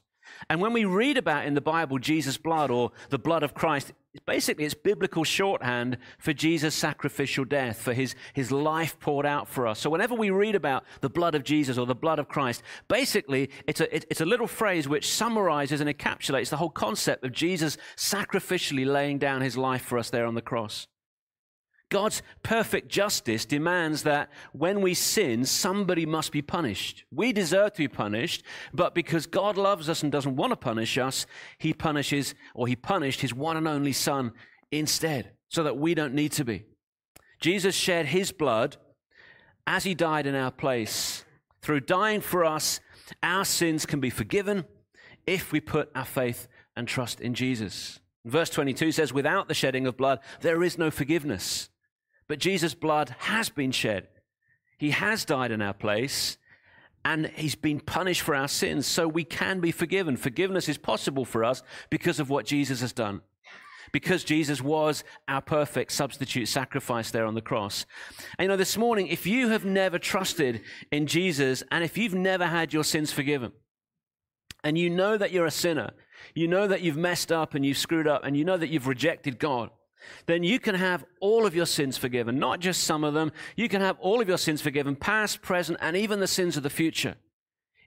And 0.48 0.60
when 0.60 0.72
we 0.72 0.84
read 0.84 1.16
about 1.16 1.46
in 1.46 1.54
the 1.54 1.60
Bible 1.60 1.98
Jesus' 1.98 2.36
blood 2.36 2.70
or 2.70 2.92
the 3.10 3.18
blood 3.18 3.42
of 3.42 3.54
Christ, 3.54 3.92
basically 4.26 4.64
it's 4.64 4.74
biblical 4.74 5.24
shorthand 5.24 5.98
for 6.18 6.32
Jesus' 6.32 6.74
sacrificial 6.74 7.44
death, 7.44 7.80
for 7.80 7.92
his, 7.92 8.14
his 8.32 8.50
life 8.50 8.98
poured 8.98 9.26
out 9.26 9.48
for 9.48 9.66
us. 9.66 9.78
So 9.78 9.90
whenever 9.90 10.14
we 10.14 10.30
read 10.30 10.54
about 10.54 10.84
the 11.00 11.10
blood 11.10 11.34
of 11.34 11.44
Jesus 11.44 11.78
or 11.78 11.86
the 11.86 11.94
blood 11.94 12.18
of 12.18 12.28
Christ, 12.28 12.62
basically 12.88 13.50
it's 13.66 13.80
a, 13.80 13.94
it's 13.94 14.20
a 14.20 14.26
little 14.26 14.46
phrase 14.46 14.88
which 14.88 15.10
summarizes 15.10 15.80
and 15.80 15.90
encapsulates 15.90 16.50
the 16.50 16.56
whole 16.56 16.70
concept 16.70 17.24
of 17.24 17.32
Jesus 17.32 17.76
sacrificially 17.96 18.86
laying 18.86 19.18
down 19.18 19.40
his 19.40 19.56
life 19.56 19.82
for 19.82 19.98
us 19.98 20.10
there 20.10 20.26
on 20.26 20.34
the 20.34 20.42
cross. 20.42 20.86
God's 21.88 22.20
perfect 22.42 22.88
justice 22.88 23.44
demands 23.44 24.02
that 24.02 24.30
when 24.52 24.80
we 24.80 24.92
sin, 24.94 25.44
somebody 25.44 26.04
must 26.04 26.32
be 26.32 26.42
punished. 26.42 27.04
We 27.12 27.32
deserve 27.32 27.74
to 27.74 27.78
be 27.78 27.88
punished, 27.88 28.42
but 28.72 28.94
because 28.94 29.26
God 29.26 29.56
loves 29.56 29.88
us 29.88 30.02
and 30.02 30.10
doesn't 30.10 30.34
want 30.34 30.50
to 30.50 30.56
punish 30.56 30.98
us, 30.98 31.26
he 31.58 31.72
punishes 31.72 32.34
or 32.54 32.66
he 32.66 32.74
punished 32.74 33.20
his 33.20 33.32
one 33.32 33.56
and 33.56 33.68
only 33.68 33.92
son 33.92 34.32
instead 34.72 35.30
so 35.48 35.62
that 35.62 35.78
we 35.78 35.94
don't 35.94 36.14
need 36.14 36.32
to 36.32 36.44
be. 36.44 36.64
Jesus 37.40 37.74
shed 37.74 38.06
his 38.06 38.32
blood 38.32 38.76
as 39.66 39.84
he 39.84 39.94
died 39.94 40.26
in 40.26 40.34
our 40.34 40.50
place. 40.50 41.24
Through 41.62 41.80
dying 41.80 42.20
for 42.20 42.44
us, 42.44 42.80
our 43.22 43.44
sins 43.44 43.86
can 43.86 44.00
be 44.00 44.10
forgiven 44.10 44.64
if 45.26 45.52
we 45.52 45.60
put 45.60 45.90
our 45.94 46.04
faith 46.04 46.48
and 46.74 46.88
trust 46.88 47.20
in 47.20 47.34
Jesus. 47.34 48.00
Verse 48.24 48.50
22 48.50 48.90
says, 48.90 49.12
Without 49.12 49.46
the 49.46 49.54
shedding 49.54 49.86
of 49.86 49.96
blood, 49.96 50.18
there 50.40 50.62
is 50.62 50.78
no 50.78 50.90
forgiveness. 50.90 51.68
But 52.28 52.38
Jesus' 52.38 52.74
blood 52.74 53.14
has 53.18 53.48
been 53.48 53.72
shed. 53.72 54.08
He 54.78 54.90
has 54.90 55.24
died 55.24 55.52
in 55.52 55.62
our 55.62 55.72
place, 55.72 56.36
and 57.04 57.28
he's 57.28 57.54
been 57.54 57.80
punished 57.80 58.22
for 58.22 58.34
our 58.34 58.48
sins, 58.48 58.86
so 58.86 59.06
we 59.06 59.24
can 59.24 59.60
be 59.60 59.70
forgiven. 59.70 60.16
Forgiveness 60.16 60.68
is 60.68 60.76
possible 60.76 61.24
for 61.24 61.44
us 61.44 61.62
because 61.88 62.20
of 62.20 62.28
what 62.28 62.46
Jesus 62.46 62.80
has 62.80 62.92
done. 62.92 63.22
Because 63.92 64.24
Jesus 64.24 64.60
was 64.60 65.04
our 65.28 65.40
perfect 65.40 65.92
substitute 65.92 66.48
sacrifice 66.48 67.12
there 67.12 67.24
on 67.24 67.34
the 67.34 67.40
cross. 67.40 67.86
And 68.36 68.46
you 68.46 68.48
know, 68.48 68.56
this 68.56 68.76
morning, 68.76 69.06
if 69.06 69.26
you 69.26 69.50
have 69.50 69.64
never 69.64 69.98
trusted 69.98 70.62
in 70.90 71.06
Jesus 71.06 71.62
and 71.70 71.84
if 71.84 71.96
you've 71.96 72.14
never 72.14 72.46
had 72.46 72.72
your 72.72 72.84
sins 72.84 73.12
forgiven, 73.12 73.52
and 74.64 74.76
you 74.76 74.90
know 74.90 75.16
that 75.16 75.30
you're 75.30 75.46
a 75.46 75.50
sinner, 75.52 75.92
you 76.34 76.48
know 76.48 76.66
that 76.66 76.80
you've 76.80 76.96
messed 76.96 77.30
up 77.30 77.54
and 77.54 77.64
you've 77.64 77.78
screwed 77.78 78.08
up, 78.08 78.24
and 78.24 78.36
you 78.36 78.44
know 78.44 78.56
that 78.56 78.68
you've 78.68 78.88
rejected 78.88 79.38
God, 79.38 79.70
then 80.26 80.42
you 80.42 80.58
can 80.58 80.74
have 80.74 81.04
all 81.20 81.46
of 81.46 81.54
your 81.54 81.66
sins 81.66 81.96
forgiven, 81.96 82.38
not 82.38 82.60
just 82.60 82.84
some 82.84 83.04
of 83.04 83.14
them. 83.14 83.32
You 83.56 83.68
can 83.68 83.80
have 83.80 83.98
all 84.00 84.20
of 84.20 84.28
your 84.28 84.38
sins 84.38 84.60
forgiven, 84.60 84.96
past, 84.96 85.42
present, 85.42 85.78
and 85.80 85.96
even 85.96 86.20
the 86.20 86.26
sins 86.26 86.56
of 86.56 86.62
the 86.62 86.70
future, 86.70 87.16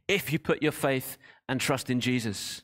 if 0.07 0.31
you 0.31 0.39
put 0.39 0.61
your 0.61 0.71
faith 0.71 1.17
and 1.47 1.59
trust 1.59 1.89
in 1.89 1.99
Jesus. 1.99 2.61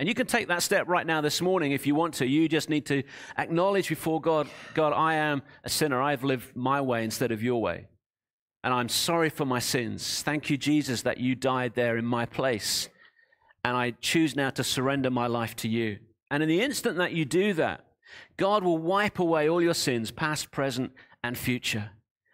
And 0.00 0.08
you 0.08 0.14
can 0.14 0.26
take 0.26 0.48
that 0.48 0.62
step 0.62 0.88
right 0.88 1.06
now 1.06 1.20
this 1.20 1.40
morning 1.40 1.72
if 1.72 1.86
you 1.86 1.94
want 1.94 2.14
to. 2.14 2.26
You 2.26 2.48
just 2.48 2.68
need 2.68 2.86
to 2.86 3.04
acknowledge 3.38 3.88
before 3.88 4.20
God, 4.20 4.48
God, 4.74 4.92
I 4.92 5.14
am 5.14 5.42
a 5.62 5.68
sinner. 5.68 6.02
I've 6.02 6.24
lived 6.24 6.56
my 6.56 6.80
way 6.80 7.04
instead 7.04 7.30
of 7.30 7.42
your 7.42 7.62
way. 7.62 7.86
And 8.64 8.74
I'm 8.74 8.88
sorry 8.88 9.30
for 9.30 9.44
my 9.44 9.60
sins. 9.60 10.22
Thank 10.22 10.50
you, 10.50 10.56
Jesus, 10.56 11.02
that 11.02 11.18
you 11.18 11.34
died 11.34 11.74
there 11.74 11.96
in 11.96 12.04
my 12.04 12.26
place. 12.26 12.88
And 13.64 13.76
I 13.76 13.92
choose 14.00 14.34
now 14.34 14.50
to 14.50 14.64
surrender 14.64 15.10
my 15.10 15.26
life 15.26 15.54
to 15.56 15.68
you. 15.68 15.98
And 16.30 16.42
in 16.42 16.48
the 16.48 16.62
instant 16.62 16.96
that 16.98 17.12
you 17.12 17.24
do 17.24 17.52
that, 17.54 17.83
God 18.36 18.64
will 18.64 18.78
wipe 18.78 19.18
away 19.18 19.48
all 19.48 19.62
your 19.62 19.74
sins, 19.74 20.10
past, 20.10 20.50
present, 20.50 20.92
and 21.22 21.36
future. 21.36 21.90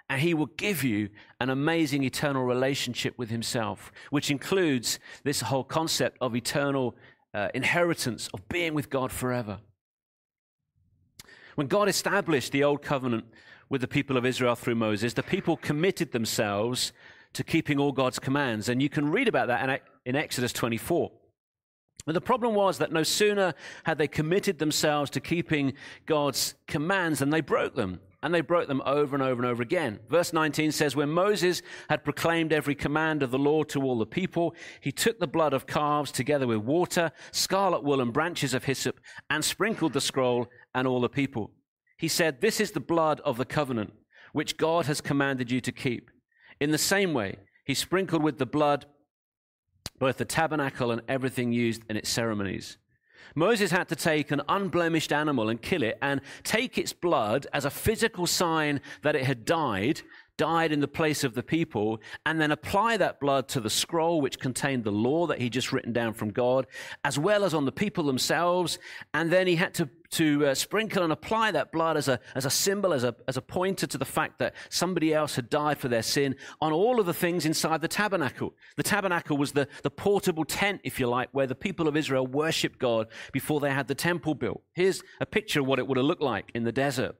And 0.08 0.20
he 0.20 0.34
will 0.34 0.46
give 0.46 0.82
you 0.82 1.08
an 1.40 1.50
amazing 1.50 2.02
eternal 2.02 2.44
relationship 2.44 3.16
with 3.16 3.30
himself, 3.30 3.92
which 4.10 4.30
includes 4.30 4.98
this 5.22 5.40
whole 5.42 5.62
concept 5.62 6.18
of 6.20 6.34
eternal 6.34 6.96
uh, 7.32 7.48
inheritance, 7.54 8.28
of 8.34 8.48
being 8.48 8.74
with 8.74 8.90
God 8.90 9.12
forever. 9.12 9.60
When 11.54 11.68
God 11.68 11.88
established 11.88 12.52
the 12.52 12.64
old 12.64 12.82
covenant 12.82 13.24
with 13.68 13.82
the 13.82 13.88
people 13.88 14.16
of 14.16 14.26
Israel 14.26 14.56
through 14.56 14.74
Moses, 14.74 15.14
the 15.14 15.22
people 15.22 15.56
committed 15.56 16.10
themselves 16.10 16.92
to 17.34 17.44
keeping 17.44 17.78
all 17.78 17.92
God's 17.92 18.18
commands. 18.18 18.68
And 18.68 18.82
you 18.82 18.88
can 18.88 19.10
read 19.10 19.28
about 19.28 19.48
that 19.48 19.82
in 20.04 20.16
Exodus 20.16 20.52
24. 20.52 21.12
But 22.06 22.14
the 22.14 22.20
problem 22.20 22.54
was 22.54 22.78
that 22.78 22.92
no 22.92 23.02
sooner 23.02 23.54
had 23.84 23.98
they 23.98 24.08
committed 24.08 24.58
themselves 24.58 25.10
to 25.10 25.20
keeping 25.20 25.74
God's 26.06 26.54
commands 26.66 27.18
than 27.18 27.30
they 27.30 27.40
broke 27.40 27.74
them. 27.74 28.00
And 28.22 28.34
they 28.34 28.42
broke 28.42 28.68
them 28.68 28.82
over 28.84 29.16
and 29.16 29.22
over 29.22 29.42
and 29.42 29.50
over 29.50 29.62
again. 29.62 29.98
Verse 30.10 30.34
19 30.34 30.72
says, 30.72 30.94
When 30.94 31.08
Moses 31.08 31.62
had 31.88 32.04
proclaimed 32.04 32.52
every 32.52 32.74
command 32.74 33.22
of 33.22 33.30
the 33.30 33.38
Lord 33.38 33.70
to 33.70 33.82
all 33.82 33.98
the 33.98 34.04
people, 34.04 34.54
he 34.80 34.92
took 34.92 35.18
the 35.18 35.26
blood 35.26 35.54
of 35.54 35.66
calves 35.66 36.12
together 36.12 36.46
with 36.46 36.58
water, 36.58 37.12
scarlet 37.32 37.82
wool, 37.82 38.02
and 38.02 38.12
branches 38.12 38.52
of 38.52 38.64
hyssop, 38.64 39.00
and 39.30 39.42
sprinkled 39.42 39.94
the 39.94 40.02
scroll 40.02 40.48
and 40.74 40.86
all 40.86 41.00
the 41.00 41.08
people. 41.08 41.52
He 41.96 42.08
said, 42.08 42.40
This 42.40 42.60
is 42.60 42.72
the 42.72 42.80
blood 42.80 43.20
of 43.20 43.38
the 43.38 43.46
covenant, 43.46 43.94
which 44.32 44.58
God 44.58 44.84
has 44.84 45.00
commanded 45.00 45.50
you 45.50 45.62
to 45.62 45.72
keep. 45.72 46.10
In 46.60 46.72
the 46.72 46.78
same 46.78 47.14
way, 47.14 47.36
he 47.64 47.74
sprinkled 47.74 48.22
with 48.22 48.38
the 48.38 48.46
blood 48.46 48.84
both 50.00 50.16
the 50.16 50.24
tabernacle 50.24 50.90
and 50.90 51.02
everything 51.06 51.52
used 51.52 51.82
in 51.88 51.96
its 51.96 52.08
ceremonies. 52.08 52.78
Moses 53.36 53.70
had 53.70 53.88
to 53.90 53.94
take 53.94 54.32
an 54.32 54.42
unblemished 54.48 55.12
animal 55.12 55.48
and 55.48 55.62
kill 55.62 55.84
it 55.84 55.98
and 56.02 56.20
take 56.42 56.76
its 56.76 56.92
blood 56.92 57.46
as 57.52 57.64
a 57.64 57.70
physical 57.70 58.26
sign 58.26 58.80
that 59.02 59.14
it 59.14 59.24
had 59.24 59.44
died 59.44 60.02
died 60.40 60.72
in 60.72 60.80
the 60.80 60.88
place 61.00 61.22
of 61.22 61.34
the 61.34 61.42
people, 61.42 62.00
and 62.24 62.40
then 62.40 62.50
apply 62.50 62.96
that 62.96 63.20
blood 63.20 63.46
to 63.46 63.60
the 63.60 63.68
scroll 63.68 64.22
which 64.22 64.38
contained 64.38 64.84
the 64.84 64.90
law 65.08 65.26
that 65.26 65.38
he'd 65.38 65.52
just 65.52 65.70
written 65.70 65.92
down 65.92 66.14
from 66.14 66.30
God, 66.30 66.66
as 67.04 67.18
well 67.18 67.44
as 67.44 67.52
on 67.52 67.66
the 67.66 67.78
people 67.84 68.04
themselves. 68.04 68.78
And 69.12 69.30
then 69.30 69.46
he 69.46 69.56
had 69.56 69.74
to, 69.74 69.90
to 70.12 70.46
uh, 70.46 70.54
sprinkle 70.54 71.02
and 71.02 71.12
apply 71.12 71.50
that 71.52 71.70
blood 71.72 71.98
as 71.98 72.08
a, 72.08 72.18
as 72.34 72.46
a 72.46 72.50
symbol, 72.50 72.94
as 72.94 73.04
a, 73.04 73.14
as 73.28 73.36
a 73.36 73.42
pointer 73.42 73.86
to 73.86 73.98
the 73.98 74.12
fact 74.18 74.38
that 74.38 74.54
somebody 74.70 75.12
else 75.12 75.36
had 75.36 75.50
died 75.50 75.76
for 75.76 75.88
their 75.88 76.02
sin 76.02 76.36
on 76.62 76.72
all 76.72 77.00
of 77.00 77.04
the 77.04 77.20
things 77.24 77.44
inside 77.44 77.82
the 77.82 77.88
tabernacle. 78.02 78.54
The 78.78 78.82
tabernacle 78.94 79.36
was 79.36 79.52
the, 79.52 79.68
the 79.82 79.90
portable 79.90 80.46
tent, 80.46 80.80
if 80.84 80.98
you 80.98 81.06
like, 81.06 81.28
where 81.32 81.46
the 81.46 81.54
people 81.66 81.86
of 81.86 81.98
Israel 81.98 82.26
worshiped 82.26 82.78
God 82.78 83.08
before 83.30 83.60
they 83.60 83.72
had 83.72 83.88
the 83.88 83.94
temple 83.94 84.34
built. 84.34 84.62
Here's 84.72 85.02
a 85.20 85.26
picture 85.26 85.60
of 85.60 85.66
what 85.66 85.78
it 85.78 85.86
would 85.86 85.98
have 85.98 86.06
looked 86.06 86.22
like 86.22 86.50
in 86.54 86.64
the 86.64 86.72
desert. 86.72 87.16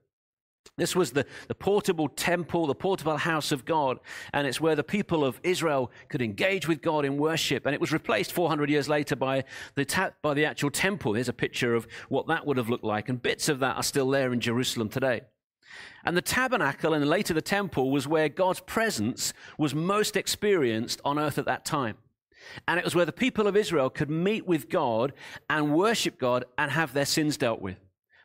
This 0.77 0.97
was 0.97 1.11
the, 1.11 1.27
the 1.49 1.55
portable 1.55 2.09
temple, 2.09 2.67
the 2.67 2.75
portable 2.75 3.17
house 3.19 3.53
of 3.53 3.65
God, 3.65 4.01
and 4.33 4.47
it's 4.47 4.61
where 4.61 4.77
the 4.77 4.85
people 4.85 5.25
of 5.25 5.39
Israel 5.43 5.91
could 6.09 6.23
engage 6.23 6.67
with 6.67 6.81
God 6.81 7.05
in 7.05 7.19
worship. 7.19 7.67
And 7.67 7.75
it 7.75 7.81
was 7.81 7.93
replaced 7.93 8.33
400 8.33 8.71
years 8.71 8.89
later 8.89 9.15
by 9.15 9.45
the, 9.75 9.85
ta- 9.85 10.13
by 10.23 10.33
the 10.33 10.47
actual 10.47 10.71
temple. 10.71 11.15
Here's 11.15 11.29
a 11.29 11.35
picture 11.35 11.75
of 11.75 11.87
what 12.09 12.29
that 12.29 12.47
would 12.47 12.57
have 12.57 12.71
looked 12.71 12.85
like, 12.85 13.09
and 13.09 13.21
bits 13.21 13.49
of 13.49 13.59
that 13.61 13.77
are 13.77 13.83
still 13.83 14.09
there 14.09 14.33
in 14.33 14.41
Jerusalem 14.41 14.89
today. 14.89 15.23
And 16.05 16.17
the 16.17 16.23
tabernacle 16.23 16.95
and 16.95 17.07
later 17.07 17.35
the 17.35 17.43
temple 17.43 17.91
was 17.91 18.09
where 18.09 18.29
God's 18.29 18.61
presence 18.61 19.33
was 19.59 19.75
most 19.75 20.17
experienced 20.17 21.01
on 21.05 21.19
earth 21.19 21.39
at 21.39 21.45
that 21.45 21.65
time. 21.65 21.97
And 22.67 22.79
it 22.79 22.85
was 22.85 22.95
where 22.95 23.05
the 23.05 23.13
people 23.13 23.47
of 23.47 23.57
Israel 23.57 23.91
could 23.91 24.11
meet 24.11 24.47
with 24.47 24.71
God 24.71 25.13
and 25.51 25.75
worship 25.75 26.19
God 26.19 26.47
and 26.57 26.71
have 26.71 26.95
their 26.95 27.05
sins 27.05 27.37
dealt 27.37 27.61
with. 27.61 27.77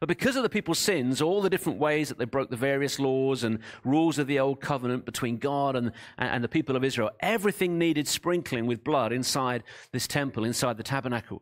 But 0.05 0.19
because 0.19 0.35
of 0.35 0.43
the 0.43 0.50
people's 0.50 0.77
sins, 0.77 1.19
all 1.19 1.41
the 1.41 1.50
different 1.50 1.79
ways 1.79 2.09
that 2.09 2.19
they 2.19 2.25
broke 2.25 2.51
the 2.51 2.55
various 2.55 3.00
laws 3.00 3.43
and 3.43 3.57
rules 3.83 4.19
of 4.19 4.27
the 4.27 4.39
old 4.39 4.62
covenant 4.62 5.03
between 5.03 5.38
God 5.38 5.75
and, 5.75 5.91
and 6.19 6.43
the 6.43 6.47
people 6.47 6.75
of 6.75 6.83
Israel, 6.83 7.09
everything 7.21 7.79
needed 7.79 8.07
sprinkling 8.07 8.67
with 8.67 8.83
blood 8.83 9.12
inside 9.12 9.63
this 9.93 10.05
temple, 10.05 10.45
inside 10.45 10.77
the 10.77 10.83
tabernacle. 10.83 11.41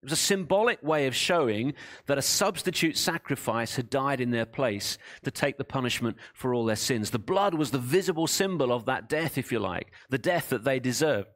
It 0.00 0.04
was 0.04 0.12
a 0.12 0.16
symbolic 0.16 0.80
way 0.80 1.08
of 1.08 1.16
showing 1.16 1.74
that 2.06 2.16
a 2.16 2.22
substitute 2.22 2.96
sacrifice 2.96 3.74
had 3.74 3.90
died 3.90 4.20
in 4.20 4.30
their 4.30 4.46
place 4.46 4.96
to 5.24 5.32
take 5.32 5.58
the 5.58 5.64
punishment 5.64 6.16
for 6.34 6.54
all 6.54 6.66
their 6.66 6.76
sins. 6.76 7.10
The 7.10 7.18
blood 7.18 7.54
was 7.54 7.72
the 7.72 7.78
visible 7.78 8.28
symbol 8.28 8.70
of 8.70 8.84
that 8.84 9.08
death, 9.08 9.36
if 9.38 9.50
you 9.50 9.58
like, 9.58 9.90
the 10.08 10.18
death 10.18 10.50
that 10.50 10.62
they 10.62 10.78
deserved. 10.78 11.30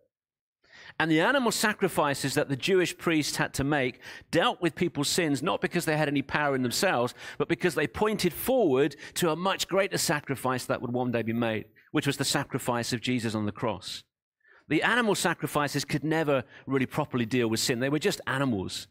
And 1.00 1.11
the 1.11 1.21
animal 1.21 1.52
sacrifices 1.52 2.35
that 2.35 2.49
the 2.49 2.57
Jewish 2.57 2.97
priests 2.97 3.37
had 3.37 3.55
to 3.55 3.64
make 3.64 4.00
dealt 4.33 4.61
with 4.61 4.75
people's 4.75 5.09
sins 5.09 5.43
not 5.43 5.61
because 5.61 5.85
they 5.85 5.97
had 5.97 6.09
any 6.09 6.23
power 6.23 6.57
in 6.57 6.62
themselves, 6.62 7.14
but 7.38 7.49
because 7.49 7.76
they 7.76 7.87
pointed 7.87 8.33
forward 8.33 8.97
to 9.14 9.31
a 9.31 9.37
much 9.37 9.69
greater 9.69 9.99
sacrifice 9.99 10.64
that 10.64 10.83
would 10.83 10.93
one 10.93 11.12
day 11.12 11.23
be 11.23 11.33
made, 11.33 11.67
which 11.93 12.07
was 12.07 12.17
the 12.17 12.25
sacrifice 12.25 12.93
of 12.93 13.00
Jesus 13.00 13.37
on 13.37 13.47
the 13.47 13.52
cross. 13.52 14.02
The 14.69 14.83
animal 14.83 15.14
sacrifices 15.14 15.85
could 15.85 16.05
never 16.05 16.43
really 16.67 16.87
properly 16.87 17.26
deal 17.26 17.49
with 17.49 17.61
sin. 17.61 17.78
They 17.78 17.88
were 17.88 18.00
just 18.00 18.21
animals. 18.26 18.88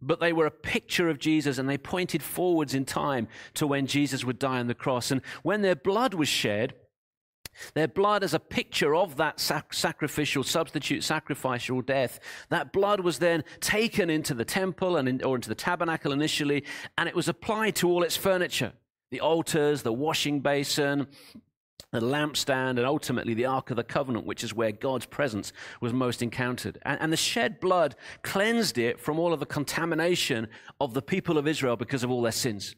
But 0.00 0.20
they 0.20 0.32
were 0.32 0.46
a 0.46 0.52
picture 0.52 1.08
of 1.08 1.18
Jesus 1.18 1.58
and 1.58 1.68
they 1.68 1.78
pointed 1.78 2.22
forwards 2.22 2.74
in 2.74 2.84
time 2.84 3.28
to 3.54 3.66
when 3.66 3.86
Jesus 3.86 4.24
would 4.24 4.38
die 4.38 4.60
on 4.60 4.68
the 4.68 4.74
cross. 4.74 5.10
And 5.10 5.20
when 5.42 5.62
their 5.62 5.76
blood 5.76 6.14
was 6.14 6.28
shed, 6.28 6.74
their 7.74 7.88
blood 7.88 8.22
as 8.24 8.34
a 8.34 8.38
picture 8.38 8.94
of 8.94 9.16
that 9.16 9.40
sac- 9.40 9.74
sacrificial, 9.74 10.42
substitute 10.42 11.04
sacrificial 11.04 11.80
death. 11.82 12.20
That 12.48 12.72
blood 12.72 13.00
was 13.00 13.18
then 13.18 13.44
taken 13.60 14.10
into 14.10 14.34
the 14.34 14.44
temple 14.44 14.96
and 14.96 15.08
in, 15.08 15.24
or 15.24 15.36
into 15.36 15.48
the 15.48 15.54
tabernacle 15.54 16.12
initially, 16.12 16.64
and 16.98 17.08
it 17.08 17.14
was 17.14 17.28
applied 17.28 17.76
to 17.76 17.88
all 17.88 18.02
its 18.02 18.16
furniture 18.16 18.72
the 19.10 19.20
altars, 19.20 19.82
the 19.82 19.92
washing 19.92 20.40
basin, 20.40 21.06
the 21.90 22.00
lampstand, 22.00 22.70
and 22.70 22.86
ultimately 22.86 23.34
the 23.34 23.44
Ark 23.44 23.70
of 23.70 23.76
the 23.76 23.84
Covenant, 23.84 24.24
which 24.24 24.42
is 24.42 24.54
where 24.54 24.72
God's 24.72 25.04
presence 25.04 25.52
was 25.82 25.92
most 25.92 26.22
encountered. 26.22 26.78
And, 26.86 26.98
and, 26.98 27.12
the 27.12 27.18
shed 27.18 27.60
blood 27.60 27.94
cleansed 28.22 28.78
it 28.78 28.98
from 28.98 29.18
all 29.18 29.34
of 29.34 29.40
the 29.40 29.44
contamination 29.46 30.48
of 30.80 30.94
the 30.94 31.02
people 31.02 31.36
of 31.36 31.46
Israel 31.46 31.76
because 31.76 32.02
of 32.02 32.10
all 32.10 32.22
their 32.22 32.32
sins 32.32 32.74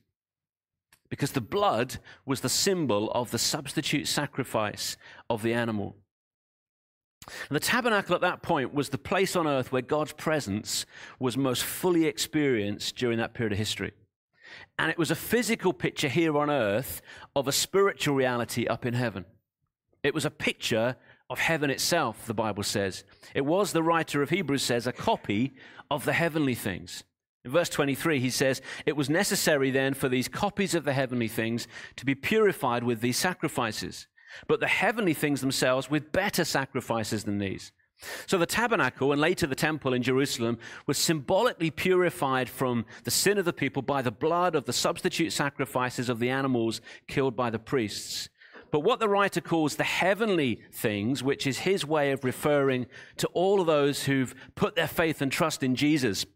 because 1.11 1.33
the 1.33 1.41
blood 1.41 1.99
was 2.27 2.41
the 2.41 2.49
symbol 2.49 3.11
of 3.13 3.31
the 3.31 3.39
substitute 3.39 4.09
sacrifice 4.09 4.97
of 5.31 5.43
the 5.43 5.55
animal. 5.55 5.97
And 7.49 7.57
the 7.57 7.61
tabernacle 7.61 8.15
at 8.15 8.21
that 8.21 8.43
point 8.43 8.75
was 8.75 8.91
the 8.91 8.99
place 8.99 9.35
on 9.35 9.47
earth 9.47 9.73
where 9.73 9.83
God's 9.83 10.13
presence 10.13 10.85
was 11.19 11.37
most 11.37 11.63
fully 11.63 12.07
experienced 12.07 12.97
during 12.97 13.19
that 13.19 13.35
period 13.35 13.53
of 13.53 13.59
history. 13.59 13.93
And 14.79 14.91
it 14.91 14.99
was 14.99 15.11
a 15.11 15.17
physical 15.17 15.73
picture 15.73 16.09
here 16.09 16.37
on 16.37 16.51
earth 16.51 17.01
of 17.35 17.49
a 17.49 17.53
spiritual 17.53 18.15
reality 18.15 18.67
up 18.67 18.85
in 18.85 18.95
heaven. 18.95 19.25
It 20.03 20.15
was 20.15 20.25
a 20.25 20.31
picture 20.31 20.97
of 21.31 21.39
heaven 21.39 21.71
itself, 21.71 22.27
the 22.27 22.35
Bible 22.35 22.63
says. 22.63 23.05
It 23.35 23.47
was, 23.47 23.73
the 23.73 23.83
writer 23.83 24.23
of 24.23 24.31
Hebrews 24.31 24.63
says, 24.63 24.87
a 24.87 24.93
copy 24.93 25.55
of 25.91 26.05
the 26.05 26.13
heavenly 26.13 26.55
things. 26.55 27.05
In 27.45 27.51
verse 27.51 27.69
23, 27.69 28.21
he 28.21 28.31
says, 28.31 28.63
It 28.87 28.97
was 28.97 29.11
necessary 29.11 29.71
then 29.71 29.95
for 29.95 30.09
these 30.09 30.29
copies 30.29 30.75
of 30.75 30.85
the 30.85 30.95
heavenly 30.95 31.29
things 31.29 31.69
to 31.97 32.07
be 32.07 32.15
purified 32.15 32.85
with 32.85 33.01
these 33.01 33.19
sacrifices, 33.19 34.07
but 34.49 34.61
the 34.61 34.67
heavenly 34.67 35.15
things 35.15 35.41
themselves 35.41 35.91
with 35.91 36.13
better 36.13 36.45
sacrifices 36.45 37.25
than 37.25 37.39
these. 37.39 37.73
So 38.27 38.39
the 38.39 38.47
tabernacle 38.47 39.13
and 39.13 39.21
later 39.21 39.47
the 39.47 39.55
temple 39.55 39.95
in 39.95 40.03
Jerusalem 40.03 40.59
was 40.87 40.99
symbolically 40.99 41.71
purified 41.71 42.49
from 42.49 42.87
the 43.05 43.11
sin 43.11 43.39
of 43.39 43.45
the 43.45 43.53
people 43.53 43.83
by 43.83 44.03
the 44.03 44.11
blood 44.11 44.55
of 44.55 44.65
the 44.65 44.73
substitute 44.73 45.33
sacrifices 45.33 46.09
of 46.09 46.19
the 46.19 46.31
animals 46.31 46.81
killed 47.07 47.37
by 47.37 47.51
the 47.51 47.59
priests. 47.59 48.29
But 48.71 48.81
what 48.81 48.99
the 48.99 49.09
writer 49.09 49.41
calls 49.41 49.77
the 49.77 49.85
heavenly 49.85 50.61
things, 50.73 51.23
which 51.23 51.47
is 51.47 51.61
his 51.61 51.87
way 51.87 52.11
of 52.11 52.25
referring 52.25 52.87
to 53.19 53.29
all 53.29 53.61
of 53.61 53.69
those 53.69 54.05
who've 54.05 54.35
put 54.57 54.75
their 54.75 54.89
faith 54.89 55.23
and 55.23 55.31
trust 55.31 55.63
in 55.63 55.77
Jesus, 55.77 56.27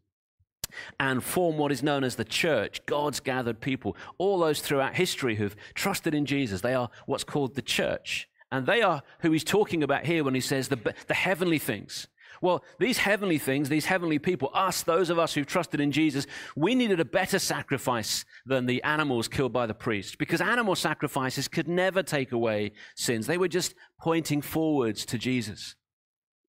and 0.98 1.22
form 1.22 1.57
what 1.57 1.72
is 1.72 1.83
known 1.83 2.04
as 2.04 2.16
the 2.16 2.24
church, 2.24 2.85
God's 2.87 3.20
gathered 3.20 3.61
people. 3.61 3.96
All 4.18 4.38
those 4.38 4.61
throughout 4.61 4.94
history 4.94 5.37
who've 5.37 5.57
trusted 5.74 6.14
in 6.14 6.26
Jesus, 6.26 6.61
they 6.61 6.74
are 6.74 6.90
what's 7.07 7.24
called 7.24 7.54
the 7.54 7.62
church. 7.62 8.28
And 8.50 8.66
they 8.66 8.83
are 8.83 9.02
who 9.20 9.33
he's 9.33 9.44
talking 9.44 9.83
about 9.83 10.07
here 10.07 10.24
when 10.24 10.35
he 10.35 10.40
says 10.40 10.68
the, 10.68 10.94
the 11.07 11.14
heavenly 11.14 11.59
things. 11.59 12.09
Well, 12.40 12.64
these 12.78 12.98
heavenly 12.98 13.38
things, 13.38 13.68
these 13.68 13.87
heavenly 13.87 14.18
people, 14.18 14.50
us, 14.54 14.83
those 14.83 15.11
of 15.11 15.18
us 15.18 15.35
who've 15.35 15.46
trusted 15.46 15.81
in 15.81 15.90
Jesus, 15.90 16.26
we 16.54 16.74
needed 16.74 17.00
a 17.00 17.04
better 17.04 17.38
sacrifice 17.38 18.24
than 18.46 18.66
the 18.66 18.83
animals 18.85 19.28
killed 19.28 19.52
by 19.52 19.66
the 19.66 19.74
priest 19.74 20.18
because 20.18 20.40
animal 20.40 20.76
sacrifices 20.76 21.48
could 21.48 21.68
never 21.68 22.02
take 22.02 22.33
away 22.33 22.72
sins. 22.94 23.26
They 23.26 23.38
were 23.38 23.48
just 23.48 23.74
pointing 24.00 24.40
forwards 24.40 25.04
to 25.07 25.18
Jesus. 25.18 25.74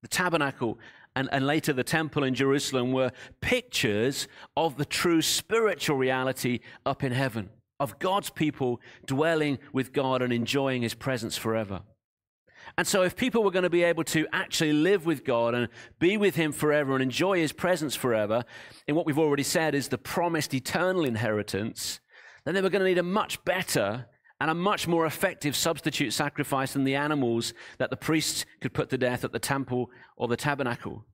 The 0.02 0.08
tabernacle 0.08 0.78
and, 1.20 1.28
and 1.34 1.46
later 1.46 1.74
the 1.74 1.84
temple 1.84 2.24
in 2.24 2.34
Jerusalem 2.34 2.94
were 2.94 3.12
pictures 3.42 4.30
of 4.56 4.78
the 4.78 4.86
true 4.86 5.22
spiritual 5.22 5.98
reality 5.98 6.62
up 6.86 7.04
in 7.04 7.12
heaven, 7.12 7.50
of 7.78 8.00
God's 8.00 8.30
people 8.30 8.80
dwelling 9.06 9.60
with 9.74 9.92
God 9.92 10.22
and 10.22 10.32
enjoying 10.32 10.82
his 10.82 10.94
presence 10.94 11.36
forever. 11.36 11.82
And 12.78 12.88
so, 12.88 13.02
if 13.02 13.18
people 13.18 13.44
were 13.44 13.52
going 13.52 13.64
to 13.64 13.70
be 13.70 13.84
able 13.84 14.06
to 14.06 14.28
actually 14.32 14.72
live 14.72 15.06
with 15.06 15.26
God 15.26 15.56
and 15.56 15.68
be 15.98 16.16
with 16.18 16.36
Him 16.36 16.52
forever 16.52 16.94
and 16.94 17.02
enjoy 17.02 17.40
His 17.40 17.52
presence 17.52 17.96
forever, 17.96 18.46
in 18.88 18.96
what 18.96 19.06
we've 19.06 19.18
already 19.18 19.44
said 19.44 19.74
is 19.74 19.88
the 19.88 19.98
promised 19.98 20.54
eternal 20.54 21.04
inheritance, 21.04 22.00
then 22.46 22.54
they 22.54 22.62
were 22.62 22.70
going 22.70 22.84
to 22.84 22.88
need 22.88 23.00
a 23.00 23.04
much 23.04 23.44
better 23.44 24.06
and 24.40 24.50
a 24.50 24.56
much 24.56 24.88
more 24.88 25.06
effective 25.06 25.56
substitute 25.56 26.12
sacrifice 26.12 26.74
than 26.74 26.86
the 26.86 26.96
animals 26.96 27.54
that 27.78 27.90
the 27.90 27.98
priests 27.98 28.46
could 28.62 28.74
put 28.74 28.90
to 28.90 28.98
death 28.98 29.24
at 29.24 29.32
the 29.32 29.40
temple 29.40 29.92
or 30.16 30.28
the 30.28 30.38
tabernacle. 30.38 31.06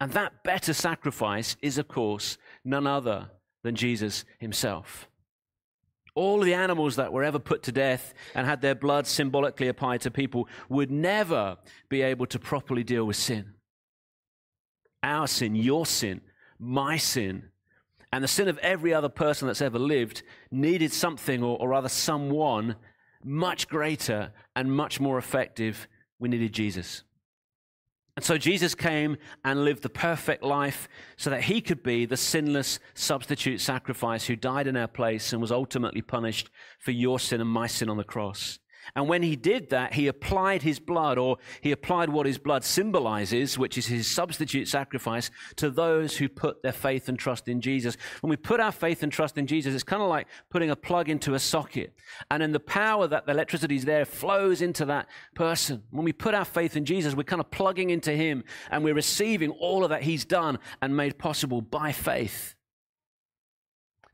And 0.00 0.12
that 0.12 0.42
better 0.44 0.72
sacrifice 0.72 1.56
is, 1.60 1.78
of 1.78 1.88
course, 1.88 2.38
none 2.64 2.86
other 2.86 3.30
than 3.62 3.74
Jesus 3.74 4.24
himself. 4.38 5.08
All 6.14 6.40
the 6.40 6.54
animals 6.54 6.96
that 6.96 7.12
were 7.12 7.24
ever 7.24 7.38
put 7.38 7.62
to 7.64 7.72
death 7.72 8.12
and 8.34 8.46
had 8.46 8.60
their 8.60 8.74
blood 8.74 9.06
symbolically 9.06 9.68
applied 9.68 10.02
to 10.02 10.10
people 10.10 10.48
would 10.68 10.90
never 10.90 11.56
be 11.88 12.02
able 12.02 12.26
to 12.26 12.38
properly 12.38 12.84
deal 12.84 13.04
with 13.04 13.16
sin. 13.16 13.54
Our 15.02 15.26
sin, 15.26 15.54
your 15.54 15.86
sin, 15.86 16.20
my 16.58 16.96
sin, 16.96 17.51
and 18.12 18.22
the 18.22 18.28
sin 18.28 18.48
of 18.48 18.58
every 18.58 18.92
other 18.92 19.08
person 19.08 19.46
that's 19.46 19.62
ever 19.62 19.78
lived 19.78 20.22
needed 20.50 20.92
something, 20.92 21.42
or, 21.42 21.56
or 21.58 21.70
rather 21.70 21.88
someone, 21.88 22.76
much 23.24 23.68
greater 23.68 24.32
and 24.54 24.70
much 24.70 25.00
more 25.00 25.18
effective. 25.18 25.88
We 26.18 26.28
needed 26.28 26.52
Jesus. 26.52 27.04
And 28.14 28.24
so 28.24 28.36
Jesus 28.36 28.74
came 28.74 29.16
and 29.42 29.64
lived 29.64 29.82
the 29.82 29.88
perfect 29.88 30.42
life 30.42 30.86
so 31.16 31.30
that 31.30 31.44
he 31.44 31.62
could 31.62 31.82
be 31.82 32.04
the 32.04 32.16
sinless 32.16 32.78
substitute 32.92 33.60
sacrifice 33.60 34.26
who 34.26 34.36
died 34.36 34.66
in 34.66 34.76
our 34.76 34.86
place 34.86 35.32
and 35.32 35.40
was 35.40 35.50
ultimately 35.50 36.02
punished 36.02 36.50
for 36.78 36.90
your 36.90 37.18
sin 37.18 37.40
and 37.40 37.48
my 37.48 37.66
sin 37.66 37.88
on 37.88 37.96
the 37.96 38.04
cross. 38.04 38.58
And 38.94 39.08
when 39.08 39.22
he 39.22 39.36
did 39.36 39.70
that, 39.70 39.94
he 39.94 40.06
applied 40.06 40.62
his 40.62 40.80
blood, 40.80 41.18
or 41.18 41.38
he 41.60 41.72
applied 41.72 42.08
what 42.08 42.26
his 42.26 42.38
blood 42.38 42.64
symbolizes, 42.64 43.58
which 43.58 43.78
is 43.78 43.86
his 43.86 44.06
substitute 44.06 44.68
sacrifice, 44.68 45.30
to 45.56 45.70
those 45.70 46.16
who 46.16 46.28
put 46.28 46.62
their 46.62 46.72
faith 46.72 47.08
and 47.08 47.18
trust 47.18 47.48
in 47.48 47.60
Jesus. 47.60 47.96
When 48.20 48.30
we 48.30 48.36
put 48.36 48.60
our 48.60 48.72
faith 48.72 49.02
and 49.02 49.12
trust 49.12 49.38
in 49.38 49.46
Jesus, 49.46 49.74
it's 49.74 49.82
kind 49.82 50.02
of 50.02 50.08
like 50.08 50.26
putting 50.50 50.70
a 50.70 50.76
plug 50.76 51.08
into 51.08 51.34
a 51.34 51.38
socket. 51.38 51.94
And 52.30 52.42
then 52.42 52.52
the 52.52 52.60
power 52.60 53.06
that 53.06 53.26
the 53.26 53.32
electricity 53.32 53.76
is 53.76 53.84
there 53.84 54.04
flows 54.04 54.62
into 54.62 54.84
that 54.86 55.08
person. 55.34 55.82
When 55.90 56.04
we 56.04 56.12
put 56.12 56.34
our 56.34 56.44
faith 56.44 56.76
in 56.76 56.84
Jesus, 56.84 57.14
we're 57.14 57.22
kind 57.24 57.40
of 57.40 57.50
plugging 57.50 57.90
into 57.90 58.12
him 58.12 58.44
and 58.70 58.84
we're 58.84 58.94
receiving 58.94 59.50
all 59.50 59.84
of 59.84 59.90
that 59.90 60.02
he's 60.02 60.24
done 60.24 60.58
and 60.80 60.96
made 60.96 61.18
possible 61.18 61.60
by 61.60 61.92
faith. 61.92 62.54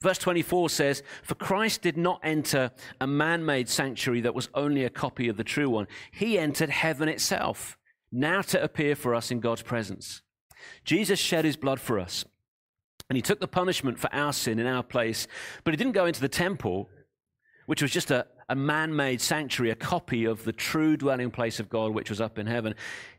Verse 0.01 0.19
24 0.19 0.71
says, 0.71 1.03
For 1.23 1.35
Christ 1.35 1.83
did 1.83 1.97
not 1.97 2.21
enter 2.23 2.71
a 3.01 3.07
man 3.07 3.45
made 3.45 3.69
sanctuary 3.69 4.21
that 4.21 4.35
was 4.35 4.49
only 4.55 4.85
a 4.85 4.91
copy 4.91 5.29
of 5.29 5.37
the 5.37 5.45
true 5.45 5.69
one. 5.69 5.89
He 6.13 6.39
entered 6.39 6.71
heaven 6.71 7.09
itself, 7.09 7.77
now 8.13 8.43
to 8.43 8.63
appear 8.63 8.95
for 8.95 9.15
us 9.15 9.31
in 9.31 9.41
God's 9.41 9.63
presence. 9.63 10.23
Jesus 10.85 11.19
shed 11.19 11.45
his 11.45 11.57
blood 11.57 11.81
for 11.81 11.99
us, 11.99 12.25
and 13.09 13.17
he 13.17 13.23
took 13.23 13.41
the 13.41 13.49
punishment 13.49 13.99
for 13.99 14.13
our 14.15 14.33
sin 14.33 14.59
in 14.59 14.67
our 14.67 14.83
place, 14.83 15.27
but 15.65 15.73
he 15.73 15.77
didn't 15.77 15.93
go 15.93 16.07
into 16.07 16.21
the 16.21 16.29
temple 16.29 16.89
which 17.69 17.83
was 17.83 17.91
just 17.91 18.11
a, 18.11 18.27
a 18.49 18.57
man 18.57 18.97
made 18.97 19.21
sanctuary, 19.21 19.71
a 19.71 19.75
copy 19.75 20.25
of 20.25 20.43
the 20.45 20.53
true 20.53 20.97
dwelling 20.97 21.31
place 21.31 21.61
of 21.61 21.69
God, 21.69 21.93
which 21.93 22.09
was 22.09 22.19
up 22.19 22.39
in 22.39 22.47
heaven. 22.47 22.75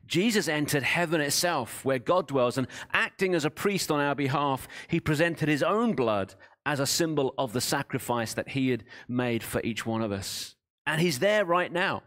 Jesus 0.07 0.47
entered 0.47 0.81
heaven 0.81 1.21
itself, 1.21 1.85
where 1.85 1.99
God 1.99 2.27
dwells, 2.27 2.57
and 2.57 2.65
acting 2.91 3.35
as 3.35 3.45
a 3.45 3.51
priest 3.51 3.91
on 3.91 3.99
our 3.99 4.15
behalf, 4.15 4.67
he 4.87 4.99
presented 4.99 5.47
his 5.49 5.61
own 5.61 5.93
blood 5.93 6.33
as 6.69 6.79
a 6.79 6.85
symbol 6.85 7.33
of 7.35 7.51
the 7.51 7.59
sacrifice 7.59 8.35
that 8.35 8.49
he 8.49 8.69
had 8.69 8.83
made 9.07 9.41
for 9.41 9.59
each 9.63 9.87
one 9.87 10.03
of 10.03 10.11
us. 10.11 10.55
And 10.85 11.01
he's 11.01 11.17
there 11.17 11.43
right 11.43 11.71
now. 11.71 12.03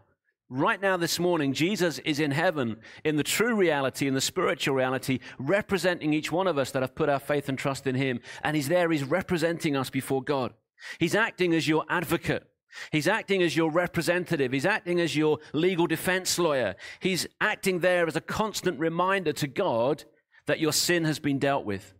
Right 0.47 0.81
now, 0.81 0.95
this 0.95 1.19
morning, 1.19 1.51
Jesus 1.51 1.99
is 1.99 2.21
in 2.21 2.31
heaven 2.31 2.77
in 3.03 3.17
the 3.17 3.23
true 3.23 3.55
reality, 3.55 4.07
in 4.07 4.13
the 4.13 4.21
spiritual 4.21 4.75
reality, 4.75 5.19
representing 5.37 6.13
each 6.13 6.31
one 6.31 6.47
of 6.47 6.57
us 6.57 6.71
that 6.71 6.81
have 6.81 6.95
put 6.95 7.09
our 7.09 7.19
faith 7.19 7.49
and 7.49 7.57
trust 7.57 7.87
in 7.87 7.95
him. 7.95 8.21
And 8.41 8.55
he's 8.55 8.69
there, 8.69 8.89
he's 8.89 9.03
representing 9.03 9.75
us 9.75 9.89
before 9.89 10.23
God. 10.23 10.53
He's 10.97 11.13
acting 11.13 11.53
as 11.53 11.67
your 11.67 11.83
advocate. 11.89 12.47
He's 12.93 13.07
acting 13.09 13.43
as 13.43 13.57
your 13.57 13.69
representative. 13.69 14.53
He's 14.53 14.65
acting 14.65 15.01
as 15.01 15.13
your 15.13 15.39
legal 15.51 15.87
defense 15.87 16.39
lawyer. 16.39 16.75
He's 17.01 17.27
acting 17.41 17.79
there 17.79 18.07
as 18.07 18.15
a 18.15 18.21
constant 18.21 18.79
reminder 18.79 19.33
to 19.33 19.47
God 19.47 20.05
that 20.47 20.61
your 20.61 20.71
sin 20.71 21.03
has 21.03 21.19
been 21.19 21.37
dealt 21.37 21.65
with. 21.65 21.93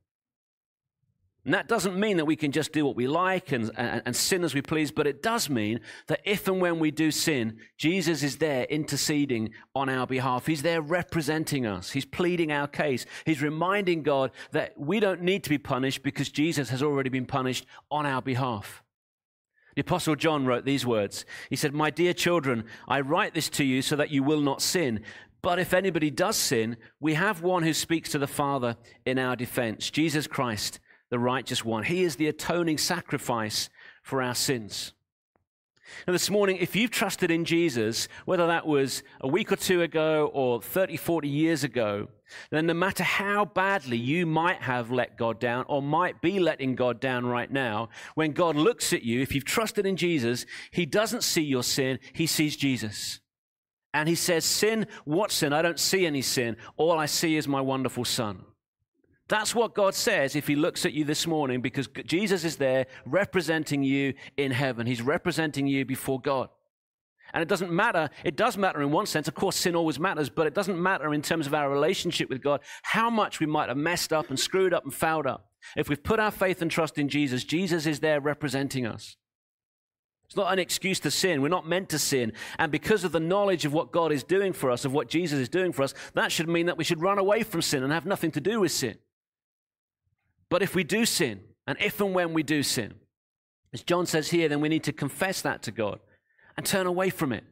And 1.45 1.53
that 1.53 1.67
doesn't 1.67 1.99
mean 1.99 2.17
that 2.17 2.25
we 2.25 2.37
can 2.37 2.53
just 2.53 2.71
do 2.71 2.85
what 2.85 2.95
we 2.95 3.05
like 3.05 3.51
and, 3.51 3.69
and, 3.75 4.01
and, 4.05 4.15
sin 4.15 4.45
as 4.45 4.53
we 4.53 4.61
please, 4.61 4.91
but 4.91 5.07
it 5.07 5.21
does 5.21 5.49
mean 5.49 5.81
that 6.07 6.21
if 6.23 6.47
and 6.47 6.61
when 6.61 6.79
we 6.79 6.89
do 6.89 7.11
sin, 7.11 7.57
Jesus 7.77 8.23
is 8.23 8.37
there 8.37 8.63
interceding 8.65 9.49
on 9.75 9.89
our 9.89 10.07
behalf. 10.07 10.45
He's 10.45 10.61
there 10.61 10.81
representing 10.81 11.65
us. 11.65 11.91
He's 11.91 12.05
pleading 12.05 12.53
our 12.53 12.67
case. 12.67 13.05
He's 13.25 13.41
reminding 13.41 14.03
God 14.03 14.31
that 14.51 14.73
we 14.77 15.01
don't 15.01 15.21
need 15.21 15.43
to 15.43 15.49
be 15.49 15.57
punished 15.57 16.01
because 16.01 16.29
Jesus 16.29 16.69
has 16.69 16.81
already 16.81 17.09
been 17.09 17.25
punished 17.25 17.65
on 17.91 18.05
our 18.05 18.21
behalf. 18.21 18.81
The 19.75 19.81
Apostle 19.81 20.15
John 20.15 20.45
wrote 20.45 20.63
these 20.63 20.85
words. 20.85 21.25
He 21.49 21.57
said, 21.57 21.73
My 21.73 21.89
dear 21.89 22.13
children, 22.13 22.63
I 22.87 23.01
write 23.01 23.33
this 23.33 23.49
to 23.49 23.65
you 23.65 23.81
so 23.81 23.97
that 23.97 24.11
you 24.11 24.23
will 24.23 24.39
not 24.39 24.61
sin. 24.61 25.01
But 25.41 25.59
if 25.59 25.73
anybody 25.73 26.09
does 26.09 26.37
sin, 26.37 26.77
we 27.01 27.15
have 27.15 27.41
one 27.41 27.63
who 27.63 27.73
speaks 27.73 28.11
to 28.11 28.19
the 28.19 28.27
Father 28.27 28.77
in 29.05 29.19
our 29.19 29.35
defense, 29.35 29.89
Jesus 29.89 30.25
Christ 30.25 30.79
the 31.13 31.19
righteous 31.19 31.63
one. 31.63 31.83
He 31.83 32.01
is 32.01 32.15
the 32.15 32.27
atoning 32.27 32.79
sacrifice 32.79 33.69
for 34.01 34.19
our 34.19 34.33
sins. 34.33 34.93
And 36.07 36.15
this 36.15 36.31
morning, 36.31 36.57
if 36.57 36.75
you've 36.75 36.89
trusted 36.89 37.29
in 37.29 37.45
Jesus, 37.45 38.07
whether 38.25 38.47
that 38.47 38.65
was 38.65 39.03
a 39.21 39.27
week 39.27 39.51
or 39.51 39.55
two 39.55 39.83
ago 39.83 40.31
or 40.33 40.59
30, 40.59 40.97
40 40.97 41.29
years 41.29 41.63
ago, 41.63 42.07
then 42.49 42.65
no 42.65 42.73
matter 42.73 43.03
how 43.03 43.45
badly 43.45 43.95
you 43.95 44.25
might 44.25 44.63
have 44.63 44.89
let 44.89 45.15
God 45.15 45.39
down 45.39 45.65
or 45.67 45.83
might 45.83 46.19
be 46.19 46.39
letting 46.39 46.73
God 46.73 46.99
down 46.99 47.27
right 47.27 47.51
now, 47.51 47.89
when 48.15 48.31
God 48.31 48.55
looks 48.55 48.91
at 48.91 49.03
you, 49.03 49.21
if 49.21 49.35
you've 49.35 49.45
trusted 49.45 49.85
in 49.85 49.95
Jesus, 49.95 50.47
He 50.71 50.87
doesn't 50.87 51.23
see 51.23 51.43
your 51.43 51.61
sin, 51.61 51.99
He 52.13 52.25
sees 52.25 52.57
Jesus. 52.57 53.19
And 53.93 54.09
He 54.09 54.15
says, 54.15 54.45
Sin, 54.45 54.87
what 55.05 55.31
sin? 55.31 55.53
I 55.53 55.61
don't 55.61 55.79
see 55.79 56.07
any 56.07 56.23
sin. 56.23 56.57
All 56.75 56.97
I 56.97 57.05
see 57.05 57.35
is 57.35 57.47
my 57.47 57.61
wonderful 57.61 58.03
Son. 58.03 58.45
That's 59.33 59.55
what 59.55 59.73
God 59.73 59.95
says 59.95 60.35
if 60.35 60.45
He 60.45 60.55
looks 60.55 60.85
at 60.85 60.93
you 60.93 61.05
this 61.05 61.25
morning 61.25 61.59
because 61.59 61.87
Jesus 62.05 62.43
is 62.43 62.57
there 62.57 62.85
representing 63.03 63.81
you 63.81 64.13
in 64.37 64.51
heaven. 64.51 64.85
He's 64.85 65.01
representing 65.01 65.65
you 65.65 65.85
before 65.85 66.21
God. 66.21 66.49
And 67.33 67.41
it 67.41 67.47
doesn't 67.47 67.71
matter, 67.71 68.11
it 68.23 68.35
does 68.35 68.57
matter 68.57 68.83
in 68.83 68.91
one 68.91 69.07
sense. 69.07 69.27
Of 69.27 69.33
course, 69.33 69.55
sin 69.55 69.75
always 69.75 69.99
matters, 69.99 70.29
but 70.29 70.45
it 70.45 70.53
doesn't 70.53 70.79
matter 70.79 71.15
in 71.15 71.23
terms 71.23 71.47
of 71.47 71.55
our 71.55 71.67
relationship 71.67 72.29
with 72.29 72.43
God, 72.43 72.61
how 72.83 73.09
much 73.09 73.39
we 73.39 73.47
might 73.47 73.69
have 73.69 73.77
messed 73.77 74.13
up 74.13 74.29
and 74.29 74.39
screwed 74.39 74.71
up 74.71 74.83
and 74.83 74.93
fouled 74.93 75.25
up. 75.25 75.49
If 75.75 75.89
we've 75.89 76.03
put 76.03 76.19
our 76.19 76.29
faith 76.29 76.61
and 76.61 76.69
trust 76.69 76.99
in 76.99 77.09
Jesus, 77.09 77.43
Jesus 77.43 77.87
is 77.87 78.01
there 78.01 78.21
representing 78.21 78.85
us. 78.85 79.17
It's 80.25 80.35
not 80.35 80.53
an 80.53 80.59
excuse 80.59 80.99
to 80.99 81.09
sin. 81.09 81.41
We're 81.41 81.47
not 81.47 81.67
meant 81.67 81.89
to 81.89 81.97
sin. 81.97 82.33
And 82.59 82.71
because 82.71 83.03
of 83.03 83.11
the 83.11 83.19
knowledge 83.19 83.65
of 83.65 83.73
what 83.73 83.91
God 83.91 84.11
is 84.11 84.23
doing 84.23 84.53
for 84.53 84.69
us, 84.69 84.85
of 84.85 84.93
what 84.93 85.09
Jesus 85.09 85.39
is 85.39 85.49
doing 85.49 85.71
for 85.71 85.81
us, 85.81 85.95
that 86.13 86.31
should 86.31 86.47
mean 86.47 86.67
that 86.67 86.77
we 86.77 86.83
should 86.83 87.01
run 87.01 87.17
away 87.17 87.41
from 87.41 87.63
sin 87.63 87.81
and 87.81 87.91
have 87.91 88.05
nothing 88.05 88.29
to 88.33 88.39
do 88.39 88.59
with 88.59 88.71
sin. 88.71 88.95
But 90.53 90.61
if 90.61 90.75
we 90.75 90.83
do 90.83 91.03
sin, 91.07 91.39
and 91.65 91.79
if 91.81 91.99
and 91.99 92.13
when 92.13 92.31
we 92.31 92.43
do 92.43 92.61
sin, 92.61 92.93
as 93.73 93.81
John 93.81 94.05
says 94.05 94.29
here, 94.29 94.47
then 94.47 94.61
we 94.61 94.69
need 94.69 94.83
to 94.83 94.93
confess 94.93 95.41
that 95.41 95.63
to 95.63 95.71
God 95.71 95.99
and 96.55 96.63
turn 96.63 96.85
away 96.85 97.09
from 97.09 97.33
it. 97.33 97.43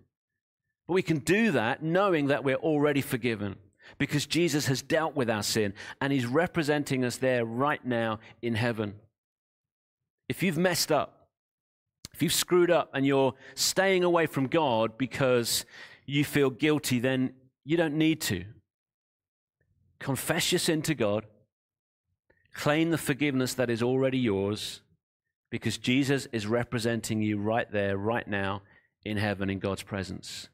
But 0.87 0.93
we 0.93 1.01
can 1.01 1.17
do 1.17 1.49
that 1.53 1.81
knowing 1.81 2.27
that 2.27 2.43
we're 2.43 2.57
already 2.57 3.01
forgiven 3.01 3.55
because 3.97 4.27
Jesus 4.27 4.67
has 4.67 4.83
dealt 4.83 5.15
with 5.15 5.31
our 5.31 5.41
sin 5.41 5.73
and 5.99 6.13
he's 6.13 6.27
representing 6.27 7.03
us 7.03 7.17
there 7.17 7.43
right 7.43 7.83
now 7.83 8.19
in 8.43 8.53
heaven. 8.53 8.93
If 10.29 10.43
you've 10.43 10.59
messed 10.59 10.91
up, 10.91 11.27
if 12.13 12.21
you've 12.21 12.31
screwed 12.31 12.69
up 12.69 12.91
and 12.93 13.03
you're 13.03 13.33
staying 13.55 14.03
away 14.03 14.27
from 14.27 14.45
God 14.45 14.99
because 14.99 15.65
you 16.05 16.23
feel 16.23 16.51
guilty, 16.51 16.99
then 16.99 17.33
you 17.65 17.77
don't 17.77 17.95
need 17.95 18.21
to. 18.21 18.45
Confess 19.97 20.51
your 20.51 20.59
sin 20.59 20.83
to 20.83 20.93
God 20.93 21.25
Claim 22.53 22.91
the 22.91 22.97
forgiveness 22.97 23.53
that 23.55 23.69
is 23.69 23.81
already 23.81 24.17
yours 24.17 24.81
because 25.49 25.77
Jesus 25.77 26.27
is 26.31 26.47
representing 26.47 27.21
you 27.21 27.37
right 27.37 27.69
there, 27.71 27.97
right 27.97 28.27
now, 28.27 28.61
in 29.03 29.17
heaven, 29.17 29.49
in 29.49 29.59
God's 29.59 29.83
presence. 29.83 30.49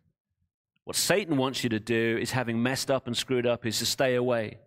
What 0.83 0.95
Satan 0.95 1.37
wants 1.37 1.63
you 1.63 1.69
to 1.69 1.79
do 1.79 2.17
is, 2.19 2.31
having 2.31 2.63
messed 2.63 2.89
up 2.89 3.07
and 3.07 3.17
screwed 3.17 3.45
up, 3.45 3.65
is 3.65 3.79
to 3.79 3.85
stay 3.85 4.15
away. 4.15 4.59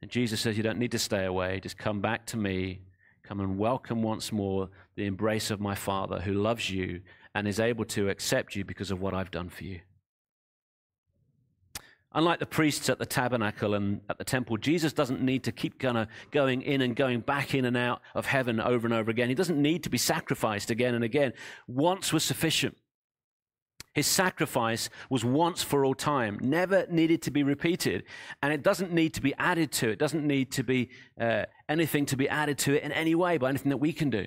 And 0.00 0.10
Jesus 0.10 0.40
says, 0.40 0.56
You 0.56 0.62
don't 0.62 0.78
need 0.78 0.92
to 0.92 0.98
stay 0.98 1.24
away. 1.24 1.60
Just 1.60 1.78
come 1.78 2.00
back 2.00 2.26
to 2.26 2.36
me. 2.36 2.80
Come 3.22 3.40
and 3.40 3.58
welcome 3.58 4.02
once 4.02 4.32
more 4.32 4.68
the 4.96 5.06
embrace 5.06 5.50
of 5.50 5.60
my 5.60 5.74
Father 5.74 6.20
who 6.20 6.34
loves 6.34 6.70
you 6.70 7.00
and 7.34 7.48
is 7.48 7.60
able 7.60 7.84
to 7.86 8.08
accept 8.08 8.54
you 8.54 8.64
because 8.64 8.90
of 8.90 9.00
what 9.00 9.14
I've 9.14 9.30
done 9.30 9.48
for 9.48 9.64
you. 9.64 9.80
Unlike 12.14 12.38
the 12.38 12.46
priests 12.46 12.88
at 12.88 12.98
the 12.98 13.06
tabernacle 13.06 13.74
and 13.74 14.00
at 14.08 14.18
the 14.18 14.24
temple, 14.24 14.56
Jesus 14.56 14.92
doesn't 14.92 15.20
need 15.20 15.42
to 15.44 15.52
keep 15.52 15.80
kind 15.80 15.98
of 15.98 16.06
going 16.30 16.62
in 16.62 16.80
and 16.80 16.94
going 16.94 17.20
back 17.20 17.54
in 17.54 17.64
and 17.64 17.76
out 17.76 18.02
of 18.14 18.26
heaven 18.26 18.60
over 18.60 18.86
and 18.86 18.94
over 18.94 19.10
again. 19.10 19.28
He 19.28 19.34
doesn't 19.34 19.60
need 19.60 19.82
to 19.82 19.90
be 19.90 19.98
sacrificed 19.98 20.70
again 20.70 20.94
and 20.94 21.02
again. 21.02 21.32
Once 21.66 22.12
was 22.12 22.22
sufficient. 22.22 22.76
His 23.94 24.06
sacrifice 24.06 24.90
was 25.08 25.24
once 25.24 25.62
for 25.62 25.84
all 25.84 25.94
time, 25.94 26.38
never 26.40 26.86
needed 26.90 27.22
to 27.22 27.30
be 27.30 27.44
repeated. 27.44 28.04
And 28.42 28.52
it 28.52 28.62
doesn't 28.62 28.92
need 28.92 29.14
to 29.14 29.20
be 29.20 29.34
added 29.38 29.70
to. 29.72 29.90
It 29.90 30.00
doesn't 30.00 30.26
need 30.26 30.50
to 30.52 30.64
be 30.64 30.90
uh, 31.20 31.44
anything 31.68 32.06
to 32.06 32.16
be 32.16 32.28
added 32.28 32.58
to 32.58 32.74
it 32.74 32.82
in 32.82 32.90
any 32.90 33.14
way 33.14 33.38
by 33.38 33.48
anything 33.48 33.70
that 33.70 33.76
we 33.76 33.92
can 33.92 34.10
do. 34.10 34.26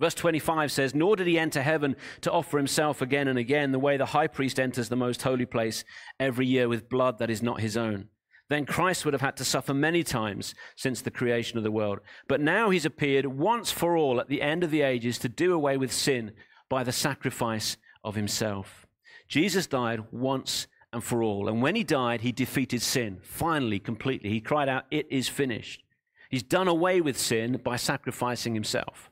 Verse 0.00 0.14
25 0.14 0.70
says, 0.70 0.94
Nor 0.94 1.16
did 1.16 1.26
he 1.26 1.38
enter 1.38 1.62
heaven 1.62 1.96
to 2.20 2.30
offer 2.30 2.56
himself 2.56 3.02
again 3.02 3.26
and 3.28 3.38
again, 3.38 3.72
the 3.72 3.78
way 3.78 3.96
the 3.96 4.06
high 4.06 4.28
priest 4.28 4.60
enters 4.60 4.88
the 4.88 4.96
most 4.96 5.22
holy 5.22 5.46
place 5.46 5.84
every 6.20 6.46
year 6.46 6.68
with 6.68 6.88
blood 6.88 7.18
that 7.18 7.30
is 7.30 7.42
not 7.42 7.60
his 7.60 7.76
own. 7.76 8.08
Then 8.48 8.64
Christ 8.64 9.04
would 9.04 9.12
have 9.12 9.20
had 9.20 9.36
to 9.38 9.44
suffer 9.44 9.74
many 9.74 10.02
times 10.02 10.54
since 10.74 11.02
the 11.02 11.10
creation 11.10 11.58
of 11.58 11.64
the 11.64 11.70
world. 11.70 11.98
But 12.28 12.40
now 12.40 12.70
he's 12.70 12.86
appeared 12.86 13.26
once 13.26 13.70
for 13.70 13.96
all 13.96 14.20
at 14.20 14.28
the 14.28 14.40
end 14.40 14.64
of 14.64 14.70
the 14.70 14.82
ages 14.82 15.18
to 15.18 15.28
do 15.28 15.52
away 15.52 15.76
with 15.76 15.92
sin 15.92 16.32
by 16.68 16.82
the 16.82 16.92
sacrifice 16.92 17.76
of 18.02 18.14
himself. 18.14 18.86
Jesus 19.28 19.66
died 19.66 20.04
once 20.10 20.66
and 20.92 21.04
for 21.04 21.22
all. 21.22 21.48
And 21.48 21.60
when 21.60 21.76
he 21.76 21.84
died, 21.84 22.22
he 22.22 22.32
defeated 22.32 22.80
sin, 22.80 23.18
finally, 23.22 23.78
completely. 23.78 24.30
He 24.30 24.40
cried 24.40 24.68
out, 24.68 24.84
It 24.90 25.06
is 25.10 25.28
finished. 25.28 25.82
He's 26.30 26.42
done 26.42 26.68
away 26.68 27.02
with 27.02 27.18
sin 27.18 27.60
by 27.62 27.76
sacrificing 27.76 28.54
himself. 28.54 29.10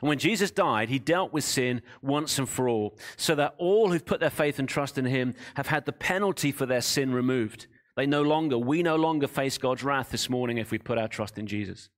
And 0.00 0.08
when 0.08 0.18
Jesus 0.18 0.50
died, 0.50 0.88
he 0.88 0.98
dealt 0.98 1.32
with 1.32 1.44
sin 1.44 1.82
once 2.02 2.38
and 2.38 2.48
for 2.48 2.68
all, 2.68 2.96
so 3.16 3.34
that 3.34 3.54
all 3.58 3.90
who've 3.90 4.04
put 4.04 4.20
their 4.20 4.30
faith 4.30 4.58
and 4.58 4.68
trust 4.68 4.98
in 4.98 5.04
him 5.04 5.34
have 5.54 5.66
had 5.66 5.86
the 5.86 5.92
penalty 5.92 6.52
for 6.52 6.66
their 6.66 6.80
sin 6.80 7.12
removed. 7.12 7.66
They 7.96 8.06
no 8.06 8.22
longer, 8.22 8.56
we 8.56 8.82
no 8.82 8.96
longer 8.96 9.26
face 9.26 9.58
God's 9.58 9.82
wrath 9.82 10.10
this 10.10 10.30
morning 10.30 10.58
if 10.58 10.70
we 10.70 10.78
put 10.78 10.98
our 10.98 11.08
trust 11.08 11.36
in 11.36 11.46
Jesus. 11.46 11.90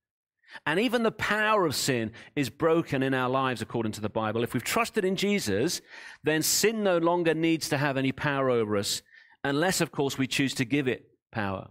And 0.66 0.80
even 0.80 1.02
the 1.02 1.12
power 1.12 1.66
of 1.66 1.74
sin 1.74 2.12
is 2.34 2.50
broken 2.50 3.02
in 3.02 3.14
our 3.14 3.28
lives 3.28 3.62
according 3.62 3.92
to 3.92 4.00
the 4.00 4.08
Bible. 4.08 4.42
If 4.42 4.54
we've 4.54 4.64
trusted 4.64 5.04
in 5.04 5.14
Jesus, 5.14 5.80
then 6.24 6.42
sin 6.42 6.82
no 6.82 6.98
longer 6.98 7.34
needs 7.34 7.68
to 7.68 7.76
have 7.76 7.96
any 7.96 8.12
power 8.12 8.50
over 8.50 8.76
us, 8.76 9.02
unless, 9.44 9.80
of 9.80 9.92
course, 9.92 10.18
we 10.18 10.26
choose 10.26 10.54
to 10.54 10.64
give 10.64 10.88
it 10.88 11.06
power. 11.30 11.68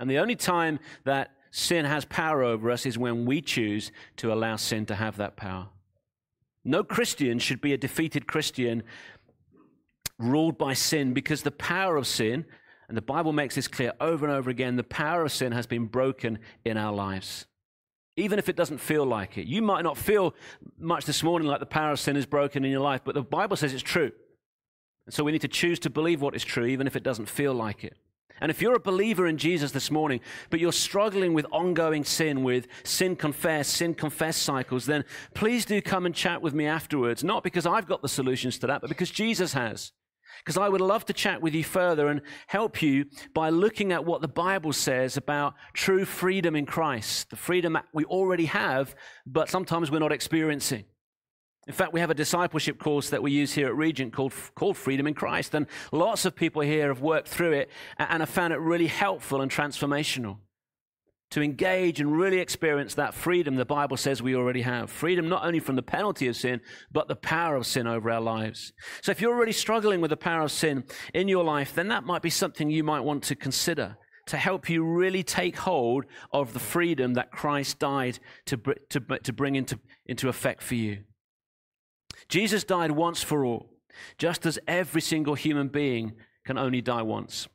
And 0.00 0.10
the 0.10 0.18
only 0.18 0.36
time 0.36 0.78
that 1.04 1.30
sin 1.50 1.84
has 1.84 2.04
power 2.04 2.42
over 2.42 2.70
us 2.70 2.86
is 2.86 2.98
when 2.98 3.24
we 3.24 3.40
choose 3.40 3.92
to 4.16 4.32
allow 4.32 4.56
sin 4.56 4.86
to 4.86 4.94
have 4.94 5.16
that 5.16 5.36
power. 5.36 5.68
No 6.64 6.84
Christian 6.84 7.38
should 7.38 7.60
be 7.60 7.72
a 7.72 7.78
defeated 7.78 8.26
Christian 8.26 8.82
ruled 10.18 10.58
by 10.58 10.74
sin 10.74 11.14
because 11.14 11.42
the 11.42 11.50
power 11.50 11.96
of 11.96 12.06
sin, 12.06 12.44
and 12.88 12.96
the 12.96 13.02
Bible 13.02 13.32
makes 13.32 13.54
this 13.54 13.68
clear 13.68 13.92
over 14.00 14.26
and 14.26 14.34
over 14.34 14.50
again, 14.50 14.76
the 14.76 14.84
power 14.84 15.24
of 15.24 15.32
sin 15.32 15.52
has 15.52 15.66
been 15.66 15.86
broken 15.86 16.38
in 16.64 16.76
our 16.76 16.92
lives. 16.92 17.46
Even 18.16 18.38
if 18.38 18.48
it 18.48 18.56
doesn't 18.56 18.78
feel 18.78 19.06
like 19.06 19.38
it. 19.38 19.46
You 19.46 19.62
might 19.62 19.82
not 19.82 19.96
feel 19.96 20.34
much 20.76 21.04
this 21.04 21.22
morning 21.22 21.46
like 21.46 21.60
the 21.60 21.66
power 21.66 21.92
of 21.92 22.00
sin 22.00 22.16
is 22.16 22.26
broken 22.26 22.64
in 22.64 22.70
your 22.70 22.80
life, 22.80 23.02
but 23.04 23.14
the 23.14 23.22
Bible 23.22 23.56
says 23.56 23.72
it's 23.72 23.82
true. 23.82 24.10
And 25.06 25.14
so 25.14 25.22
we 25.22 25.32
need 25.32 25.42
to 25.42 25.48
choose 25.48 25.78
to 25.80 25.90
believe 25.90 26.20
what 26.20 26.34
is 26.34 26.44
true, 26.44 26.66
even 26.66 26.86
if 26.86 26.96
it 26.96 27.02
doesn't 27.02 27.30
feel 27.30 27.54
like 27.54 27.84
it. 27.84 27.96
And 28.40 28.50
if 28.50 28.62
you're 28.62 28.76
a 28.76 28.80
believer 28.80 29.26
in 29.26 29.36
Jesus 29.36 29.72
this 29.72 29.90
morning, 29.90 30.20
but 30.50 30.60
you're 30.60 30.72
struggling 30.72 31.34
with 31.34 31.46
ongoing 31.50 32.04
sin, 32.04 32.44
with 32.44 32.68
sin 32.84 33.16
confess, 33.16 33.68
sin 33.68 33.94
confess 33.94 34.36
cycles, 34.36 34.86
then 34.86 35.04
please 35.34 35.64
do 35.64 35.82
come 35.82 36.06
and 36.06 36.14
chat 36.14 36.40
with 36.40 36.54
me 36.54 36.66
afterwards. 36.66 37.24
Not 37.24 37.42
because 37.42 37.66
I've 37.66 37.86
got 37.86 38.02
the 38.02 38.08
solutions 38.08 38.58
to 38.58 38.68
that, 38.68 38.80
but 38.80 38.90
because 38.90 39.10
Jesus 39.10 39.54
has. 39.54 39.92
Because 40.44 40.56
I 40.56 40.68
would 40.68 40.80
love 40.80 41.04
to 41.06 41.12
chat 41.12 41.42
with 41.42 41.54
you 41.54 41.64
further 41.64 42.08
and 42.08 42.20
help 42.46 42.80
you 42.80 43.06
by 43.34 43.50
looking 43.50 43.90
at 43.90 44.04
what 44.04 44.20
the 44.20 44.28
Bible 44.28 44.72
says 44.72 45.16
about 45.16 45.54
true 45.72 46.04
freedom 46.04 46.54
in 46.54 46.64
Christ, 46.64 47.30
the 47.30 47.36
freedom 47.36 47.72
that 47.72 47.86
we 47.92 48.04
already 48.04 48.44
have, 48.44 48.94
but 49.26 49.48
sometimes 49.48 49.90
we're 49.90 49.98
not 49.98 50.12
experiencing. 50.12 50.84
In 51.68 51.74
fact, 51.74 51.92
we 51.92 52.00
have 52.00 52.10
a 52.10 52.14
discipleship 52.14 52.78
course 52.78 53.10
that 53.10 53.22
we 53.22 53.30
use 53.30 53.52
here 53.52 53.66
at 53.66 53.76
Regent 53.76 54.14
called, 54.14 54.32
called 54.54 54.78
Freedom 54.78 55.06
in 55.06 55.12
Christ. 55.12 55.54
And 55.54 55.66
lots 55.92 56.24
of 56.24 56.34
people 56.34 56.62
here 56.62 56.88
have 56.88 57.02
worked 57.02 57.28
through 57.28 57.52
it 57.52 57.70
and 57.98 58.22
have 58.22 58.30
found 58.30 58.54
it 58.54 58.58
really 58.58 58.86
helpful 58.86 59.42
and 59.42 59.50
transformational 59.50 60.38
to 61.30 61.42
engage 61.42 62.00
and 62.00 62.16
really 62.16 62.38
experience 62.38 62.94
that 62.94 63.12
freedom 63.12 63.56
the 63.56 63.66
Bible 63.66 63.98
says 63.98 64.22
we 64.22 64.34
already 64.34 64.62
have. 64.62 64.90
Freedom 64.90 65.28
not 65.28 65.44
only 65.44 65.60
from 65.60 65.76
the 65.76 65.82
penalty 65.82 66.26
of 66.26 66.36
sin, 66.36 66.62
but 66.90 67.06
the 67.06 67.14
power 67.16 67.54
of 67.54 67.66
sin 67.66 67.86
over 67.86 68.10
our 68.10 68.22
lives. 68.22 68.72
So 69.02 69.12
if 69.12 69.20
you're 69.20 69.34
already 69.34 69.52
struggling 69.52 70.00
with 70.00 70.08
the 70.08 70.16
power 70.16 70.44
of 70.44 70.52
sin 70.52 70.84
in 71.12 71.28
your 71.28 71.44
life, 71.44 71.74
then 71.74 71.88
that 71.88 72.04
might 72.04 72.22
be 72.22 72.30
something 72.30 72.70
you 72.70 72.82
might 72.82 73.00
want 73.00 73.24
to 73.24 73.36
consider 73.36 73.98
to 74.28 74.38
help 74.38 74.70
you 74.70 74.82
really 74.82 75.22
take 75.22 75.58
hold 75.58 76.06
of 76.32 76.54
the 76.54 76.58
freedom 76.58 77.12
that 77.14 77.30
Christ 77.30 77.78
died 77.78 78.18
to, 78.46 78.56
to, 78.88 79.00
to 79.00 79.32
bring 79.34 79.54
into, 79.54 79.78
into 80.06 80.30
effect 80.30 80.62
for 80.62 80.74
you. 80.74 81.04
Jesus 82.28 82.64
died 82.64 82.92
once 82.92 83.22
for 83.22 83.44
all, 83.44 83.70
just 84.18 84.44
as 84.46 84.58
every 84.66 85.00
single 85.00 85.34
human 85.34 85.68
being 85.68 86.12
can 86.44 86.58
only 86.58 86.80
die 86.80 87.02
once. 87.02 87.48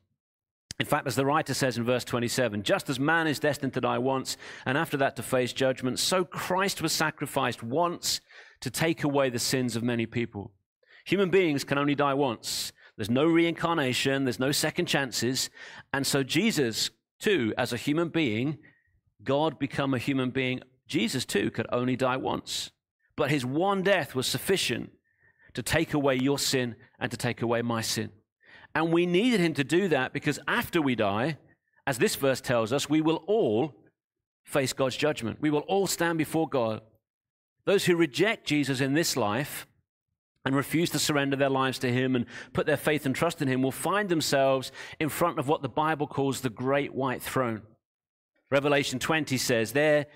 In 0.80 0.86
fact, 0.86 1.06
as 1.06 1.14
the 1.14 1.24
writer 1.24 1.54
says 1.54 1.78
in 1.78 1.84
verse 1.84 2.04
27, 2.04 2.64
just 2.64 2.90
as 2.90 2.98
man 2.98 3.28
is 3.28 3.38
destined 3.38 3.74
to 3.74 3.80
die 3.80 3.98
once 3.98 4.36
and 4.66 4.76
after 4.76 4.96
that 4.96 5.14
to 5.16 5.22
face 5.22 5.52
judgment, 5.52 6.00
so 6.00 6.24
Christ 6.24 6.82
was 6.82 6.92
sacrificed 6.92 7.62
once 7.62 8.20
to 8.60 8.70
take 8.70 9.04
away 9.04 9.30
the 9.30 9.38
sins 9.38 9.76
of 9.76 9.84
many 9.84 10.06
people. 10.06 10.50
Human 11.04 11.30
beings 11.30 11.62
can 11.62 11.78
only 11.78 11.94
die 11.94 12.14
once. 12.14 12.72
There's 12.96 13.10
no 13.10 13.24
reincarnation, 13.24 14.24
there's 14.24 14.40
no 14.40 14.52
second 14.52 14.86
chances. 14.86 15.48
And 15.92 16.04
so 16.04 16.24
Jesus, 16.24 16.90
too, 17.20 17.54
as 17.56 17.72
a 17.72 17.76
human 17.76 18.08
being, 18.08 18.58
God 19.22 19.58
become 19.58 19.94
a 19.94 19.98
human 19.98 20.30
being, 20.30 20.60
Jesus, 20.88 21.24
too, 21.24 21.50
could 21.50 21.66
only 21.70 21.96
die 21.96 22.16
once. 22.16 22.70
But 23.16 23.30
his 23.30 23.44
one 23.44 23.82
death 23.82 24.14
was 24.14 24.26
sufficient 24.26 24.90
to 25.54 25.62
take 25.62 25.94
away 25.94 26.16
your 26.16 26.38
sin 26.38 26.76
and 26.98 27.10
to 27.10 27.16
take 27.16 27.42
away 27.42 27.62
my 27.62 27.80
sin. 27.80 28.10
And 28.74 28.92
we 28.92 29.06
needed 29.06 29.40
him 29.40 29.54
to 29.54 29.64
do 29.64 29.88
that 29.88 30.12
because 30.12 30.40
after 30.48 30.82
we 30.82 30.96
die, 30.96 31.38
as 31.86 31.98
this 31.98 32.16
verse 32.16 32.40
tells 32.40 32.72
us, 32.72 32.88
we 32.88 33.00
will 33.00 33.22
all 33.26 33.74
face 34.44 34.72
God's 34.72 34.96
judgment. 34.96 35.38
We 35.40 35.50
will 35.50 35.60
all 35.60 35.86
stand 35.86 36.18
before 36.18 36.48
God. 36.48 36.80
Those 37.66 37.84
who 37.84 37.96
reject 37.96 38.46
Jesus 38.46 38.80
in 38.80 38.94
this 38.94 39.16
life 39.16 39.66
and 40.44 40.54
refuse 40.54 40.90
to 40.90 40.98
surrender 40.98 41.36
their 41.36 41.50
lives 41.50 41.78
to 41.78 41.92
him 41.92 42.14
and 42.14 42.26
put 42.52 42.66
their 42.66 42.76
faith 42.76 43.06
and 43.06 43.14
trust 43.14 43.40
in 43.40 43.48
him 43.48 43.62
will 43.62 43.72
find 43.72 44.08
themselves 44.08 44.72
in 45.00 45.08
front 45.08 45.38
of 45.38 45.48
what 45.48 45.62
the 45.62 45.68
Bible 45.68 46.06
calls 46.06 46.40
the 46.40 46.50
great 46.50 46.94
white 46.94 47.22
throne. 47.22 47.62
Revelation 48.50 48.98
20 48.98 49.38
says, 49.38 49.72
There 49.72 50.06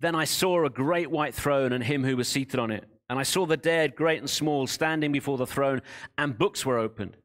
then 0.00 0.14
I 0.14 0.24
saw 0.24 0.64
a 0.64 0.70
great 0.70 1.10
white 1.10 1.34
throne 1.34 1.72
and 1.72 1.82
him 1.82 2.04
who 2.04 2.16
was 2.16 2.28
seated 2.28 2.60
on 2.60 2.70
it. 2.70 2.84
And 3.08 3.18
I 3.18 3.22
saw 3.22 3.46
the 3.46 3.56
dead, 3.56 3.94
great 3.94 4.18
and 4.18 4.28
small, 4.28 4.66
standing 4.66 5.12
before 5.12 5.38
the 5.38 5.46
throne, 5.46 5.80
and 6.18 6.38
books 6.38 6.66
were 6.66 6.78
opened. 6.78 7.16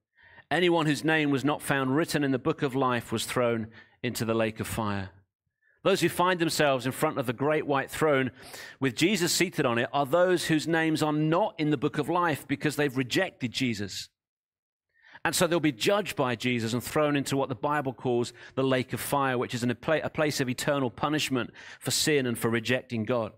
Anyone 0.51 0.85
whose 0.85 1.03
name 1.03 1.31
was 1.31 1.43
not 1.43 1.61
found 1.61 1.95
written 1.95 2.23
in 2.23 2.31
the 2.31 2.39
book 2.39 2.61
of 2.61 2.75
life 2.75 3.11
was 3.11 3.25
thrown 3.25 3.67
into 4.03 4.25
the 4.25 4.33
lake 4.33 4.59
of 4.59 4.67
fire. 4.67 5.09
Those 5.83 6.01
who 6.01 6.09
find 6.09 6.39
themselves 6.39 6.85
in 6.85 6.91
front 6.91 7.17
of 7.17 7.25
the 7.25 7.33
great 7.33 7.65
white 7.65 7.89
throne 7.89 8.31
with 8.79 8.95
Jesus 8.95 9.33
seated 9.33 9.65
on 9.65 9.79
it 9.79 9.89
are 9.91 10.05
those 10.05 10.45
whose 10.45 10.67
names 10.67 11.01
are 11.01 11.13
not 11.13 11.55
in 11.57 11.71
the 11.71 11.77
book 11.77 11.97
of 11.97 12.07
life 12.07 12.47
because 12.47 12.75
they've 12.75 12.95
rejected 12.95 13.51
Jesus. 13.51 14.09
And 15.23 15.35
so 15.35 15.45
they'll 15.45 15.59
be 15.59 15.71
judged 15.71 16.15
by 16.15 16.35
Jesus 16.35 16.73
and 16.73 16.83
thrown 16.83 17.15
into 17.15 17.37
what 17.37 17.49
the 17.49 17.55
Bible 17.55 17.93
calls 17.93 18.33
the 18.55 18.63
lake 18.63 18.91
of 18.91 18.99
fire, 18.99 19.37
which 19.37 19.53
is 19.53 19.63
a 19.63 19.75
place 19.75 20.39
of 20.39 20.49
eternal 20.49 20.89
punishment 20.89 21.51
for 21.79 21.91
sin 21.91 22.25
and 22.25 22.37
for 22.37 22.49
rejecting 22.49 23.05
God. 23.05 23.33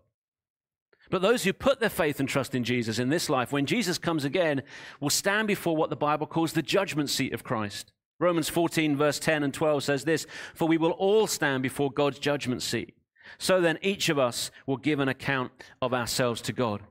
But 1.09 1.21
those 1.21 1.43
who 1.43 1.51
put 1.51 1.79
their 1.79 1.89
faith 1.89 2.19
and 2.19 2.29
trust 2.29 2.55
in 2.55 2.63
Jesus 2.63 2.99
in 2.99 3.09
this 3.09 3.29
life, 3.29 3.51
when 3.51 3.65
Jesus 3.65 3.97
comes 3.97 4.23
again, 4.23 4.63
will 5.01 5.09
stand 5.09 5.47
before 5.47 5.75
what 5.75 5.89
the 5.89 5.95
Bible 5.97 6.25
calls 6.25 6.53
the 6.53 6.61
judgment 6.61 7.09
seat 7.09 7.33
of 7.33 7.43
Christ. 7.43 7.91
Romans 8.19 8.47
14, 8.47 8.95
verse 8.95 9.19
10 9.19 9.43
and 9.43 9.53
12 9.53 9.83
says 9.83 10.05
this 10.05 10.25
For 10.55 10.67
we 10.67 10.77
will 10.77 10.91
all 10.91 11.27
stand 11.27 11.61
before 11.61 11.91
God's 11.91 12.19
judgment 12.19 12.61
seat. 12.61 12.95
So 13.37 13.59
then 13.59 13.77
each 13.81 14.09
of 14.09 14.17
us 14.17 14.51
will 14.65 14.77
give 14.77 14.99
an 14.99 15.09
account 15.09 15.51
of 15.81 15.93
ourselves 15.93 16.41
to 16.43 16.53
God. 16.53 16.81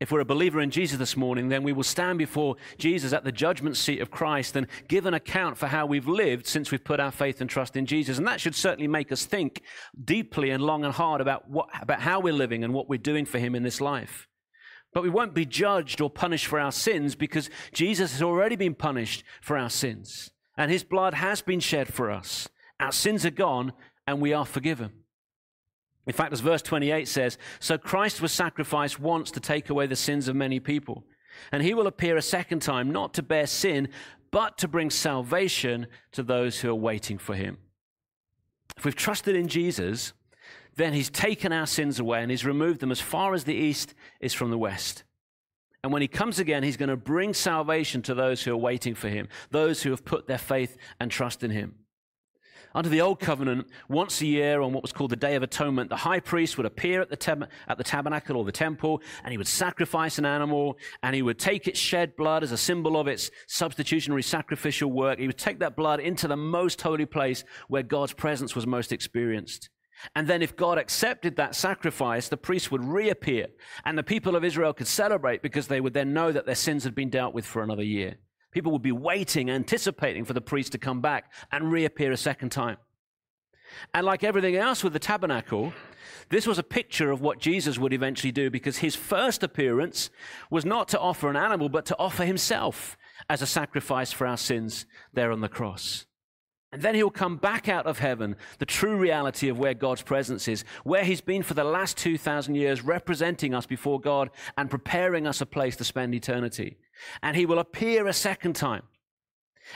If 0.00 0.12
we're 0.12 0.20
a 0.20 0.24
believer 0.24 0.60
in 0.60 0.70
Jesus 0.70 0.96
this 0.96 1.16
morning, 1.16 1.48
then 1.48 1.64
we 1.64 1.72
will 1.72 1.82
stand 1.82 2.18
before 2.18 2.54
Jesus 2.78 3.12
at 3.12 3.24
the 3.24 3.32
judgment 3.32 3.76
seat 3.76 4.00
of 4.00 4.12
Christ 4.12 4.54
and 4.54 4.68
give 4.86 5.06
an 5.06 5.14
account 5.14 5.58
for 5.58 5.66
how 5.66 5.86
we've 5.86 6.06
lived 6.06 6.46
since 6.46 6.70
we've 6.70 6.84
put 6.84 7.00
our 7.00 7.10
faith 7.10 7.40
and 7.40 7.50
trust 7.50 7.76
in 7.76 7.84
Jesus. 7.84 8.16
And 8.16 8.26
that 8.28 8.40
should 8.40 8.54
certainly 8.54 8.86
make 8.86 9.10
us 9.10 9.24
think 9.24 9.62
deeply 10.04 10.50
and 10.50 10.62
long 10.62 10.84
and 10.84 10.94
hard 10.94 11.20
about, 11.20 11.50
what, 11.50 11.68
about 11.82 12.00
how 12.00 12.20
we're 12.20 12.32
living 12.32 12.62
and 12.62 12.72
what 12.72 12.88
we're 12.88 12.96
doing 12.96 13.24
for 13.24 13.40
Him 13.40 13.56
in 13.56 13.64
this 13.64 13.80
life. 13.80 14.28
But 14.94 15.02
we 15.02 15.10
won't 15.10 15.34
be 15.34 15.44
judged 15.44 16.00
or 16.00 16.08
punished 16.08 16.46
for 16.46 16.60
our 16.60 16.72
sins 16.72 17.16
because 17.16 17.50
Jesus 17.72 18.12
has 18.12 18.22
already 18.22 18.54
been 18.54 18.74
punished 18.74 19.24
for 19.40 19.58
our 19.58 19.70
sins. 19.70 20.30
And 20.56 20.70
His 20.70 20.84
blood 20.84 21.14
has 21.14 21.42
been 21.42 21.60
shed 21.60 21.92
for 21.92 22.08
us. 22.08 22.48
Our 22.78 22.92
sins 22.92 23.26
are 23.26 23.30
gone 23.30 23.72
and 24.06 24.20
we 24.20 24.32
are 24.32 24.46
forgiven. 24.46 24.92
In 26.08 26.14
fact, 26.14 26.32
as 26.32 26.40
verse 26.40 26.62
28 26.62 27.06
says, 27.06 27.36
so 27.60 27.76
Christ 27.76 28.22
was 28.22 28.32
sacrificed 28.32 28.98
once 28.98 29.30
to 29.30 29.40
take 29.40 29.68
away 29.68 29.86
the 29.86 29.94
sins 29.94 30.26
of 30.26 30.34
many 30.34 30.58
people. 30.58 31.04
And 31.52 31.62
he 31.62 31.74
will 31.74 31.86
appear 31.86 32.16
a 32.16 32.22
second 32.22 32.60
time, 32.60 32.90
not 32.90 33.12
to 33.14 33.22
bear 33.22 33.46
sin, 33.46 33.90
but 34.30 34.56
to 34.58 34.68
bring 34.68 34.88
salvation 34.88 35.86
to 36.12 36.22
those 36.22 36.60
who 36.60 36.70
are 36.70 36.74
waiting 36.74 37.18
for 37.18 37.34
him. 37.34 37.58
If 38.78 38.86
we've 38.86 38.96
trusted 38.96 39.36
in 39.36 39.48
Jesus, 39.48 40.14
then 40.76 40.94
he's 40.94 41.10
taken 41.10 41.52
our 41.52 41.66
sins 41.66 42.00
away 42.00 42.22
and 42.22 42.30
he's 42.30 42.44
removed 42.44 42.80
them 42.80 42.90
as 42.90 43.02
far 43.02 43.34
as 43.34 43.44
the 43.44 43.54
east 43.54 43.92
is 44.18 44.32
from 44.32 44.50
the 44.50 44.58
west. 44.58 45.04
And 45.84 45.92
when 45.92 46.02
he 46.02 46.08
comes 46.08 46.38
again, 46.38 46.62
he's 46.62 46.78
going 46.78 46.88
to 46.88 46.96
bring 46.96 47.34
salvation 47.34 48.00
to 48.02 48.14
those 48.14 48.42
who 48.42 48.52
are 48.52 48.56
waiting 48.56 48.94
for 48.94 49.08
him, 49.08 49.28
those 49.50 49.82
who 49.82 49.90
have 49.90 50.06
put 50.06 50.26
their 50.26 50.38
faith 50.38 50.78
and 50.98 51.10
trust 51.10 51.44
in 51.44 51.50
him. 51.50 51.74
Under 52.74 52.88
the 52.90 53.00
Old 53.00 53.18
Covenant, 53.18 53.66
once 53.88 54.20
a 54.20 54.26
year 54.26 54.60
on 54.60 54.72
what 54.72 54.82
was 54.82 54.92
called 54.92 55.10
the 55.10 55.16
Day 55.16 55.34
of 55.36 55.42
Atonement, 55.42 55.88
the 55.88 55.96
high 55.96 56.20
priest 56.20 56.56
would 56.56 56.66
appear 56.66 57.00
at 57.00 57.08
the, 57.08 57.48
at 57.66 57.78
the 57.78 57.84
tabernacle 57.84 58.36
or 58.36 58.44
the 58.44 58.52
temple, 58.52 59.00
and 59.24 59.32
he 59.32 59.38
would 59.38 59.48
sacrifice 59.48 60.18
an 60.18 60.26
animal, 60.26 60.78
and 61.02 61.14
he 61.14 61.22
would 61.22 61.38
take 61.38 61.66
its 61.66 61.78
shed 61.78 62.14
blood 62.16 62.42
as 62.42 62.52
a 62.52 62.58
symbol 62.58 62.98
of 62.98 63.08
its 63.08 63.30
substitutionary 63.46 64.22
sacrificial 64.22 64.92
work. 64.92 65.18
He 65.18 65.26
would 65.26 65.38
take 65.38 65.60
that 65.60 65.76
blood 65.76 66.00
into 66.00 66.28
the 66.28 66.36
most 66.36 66.82
holy 66.82 67.06
place 67.06 67.44
where 67.68 67.82
God's 67.82 68.12
presence 68.12 68.54
was 68.54 68.66
most 68.66 68.92
experienced. 68.92 69.70
And 70.14 70.28
then, 70.28 70.42
if 70.42 70.54
God 70.54 70.78
accepted 70.78 71.36
that 71.36 71.56
sacrifice, 71.56 72.28
the 72.28 72.36
priest 72.36 72.70
would 72.70 72.84
reappear, 72.84 73.48
and 73.84 73.98
the 73.98 74.04
people 74.04 74.36
of 74.36 74.44
Israel 74.44 74.72
could 74.72 74.86
celebrate 74.86 75.42
because 75.42 75.66
they 75.66 75.80
would 75.80 75.94
then 75.94 76.12
know 76.12 76.30
that 76.30 76.46
their 76.46 76.54
sins 76.54 76.84
had 76.84 76.94
been 76.94 77.10
dealt 77.10 77.34
with 77.34 77.44
for 77.44 77.62
another 77.62 77.82
year. 77.82 78.18
People 78.50 78.72
would 78.72 78.82
be 78.82 78.92
waiting, 78.92 79.50
anticipating 79.50 80.24
for 80.24 80.32
the 80.32 80.40
priest 80.40 80.72
to 80.72 80.78
come 80.78 81.00
back 81.00 81.32
and 81.52 81.70
reappear 81.70 82.12
a 82.12 82.16
second 82.16 82.50
time. 82.50 82.78
And 83.92 84.06
like 84.06 84.24
everything 84.24 84.56
else 84.56 84.82
with 84.82 84.92
the 84.92 84.98
tabernacle, 84.98 85.72
this 86.30 86.46
was 86.46 86.58
a 86.58 86.62
picture 86.62 87.10
of 87.10 87.20
what 87.20 87.38
Jesus 87.38 87.78
would 87.78 87.92
eventually 87.92 88.32
do 88.32 88.50
because 88.50 88.78
his 88.78 88.96
first 88.96 89.42
appearance 89.42 90.10
was 90.50 90.64
not 90.64 90.88
to 90.88 90.98
offer 90.98 91.28
an 91.28 91.36
animal, 91.36 91.68
but 91.68 91.84
to 91.86 91.98
offer 91.98 92.24
himself 92.24 92.96
as 93.28 93.42
a 93.42 93.46
sacrifice 93.46 94.12
for 94.12 94.26
our 94.26 94.36
sins 94.36 94.86
there 95.12 95.30
on 95.30 95.40
the 95.40 95.48
cross. 95.48 96.06
And 96.70 96.82
then 96.82 96.94
he'll 96.94 97.10
come 97.10 97.36
back 97.36 97.66
out 97.68 97.86
of 97.86 97.98
heaven, 97.98 98.36
the 98.58 98.66
true 98.66 98.96
reality 98.96 99.48
of 99.48 99.58
where 99.58 99.72
God's 99.72 100.02
presence 100.02 100.48
is, 100.48 100.64
where 100.84 101.04
he's 101.04 101.22
been 101.22 101.42
for 101.42 101.54
the 101.54 101.64
last 101.64 101.96
2,000 101.96 102.54
years, 102.54 102.84
representing 102.84 103.54
us 103.54 103.64
before 103.64 103.98
God 103.98 104.30
and 104.58 104.68
preparing 104.68 105.26
us 105.26 105.40
a 105.40 105.46
place 105.46 105.76
to 105.76 105.84
spend 105.84 106.14
eternity. 106.14 106.76
And 107.22 107.36
he 107.36 107.46
will 107.46 107.58
appear 107.58 108.06
a 108.06 108.12
second 108.12 108.54
time. 108.54 108.82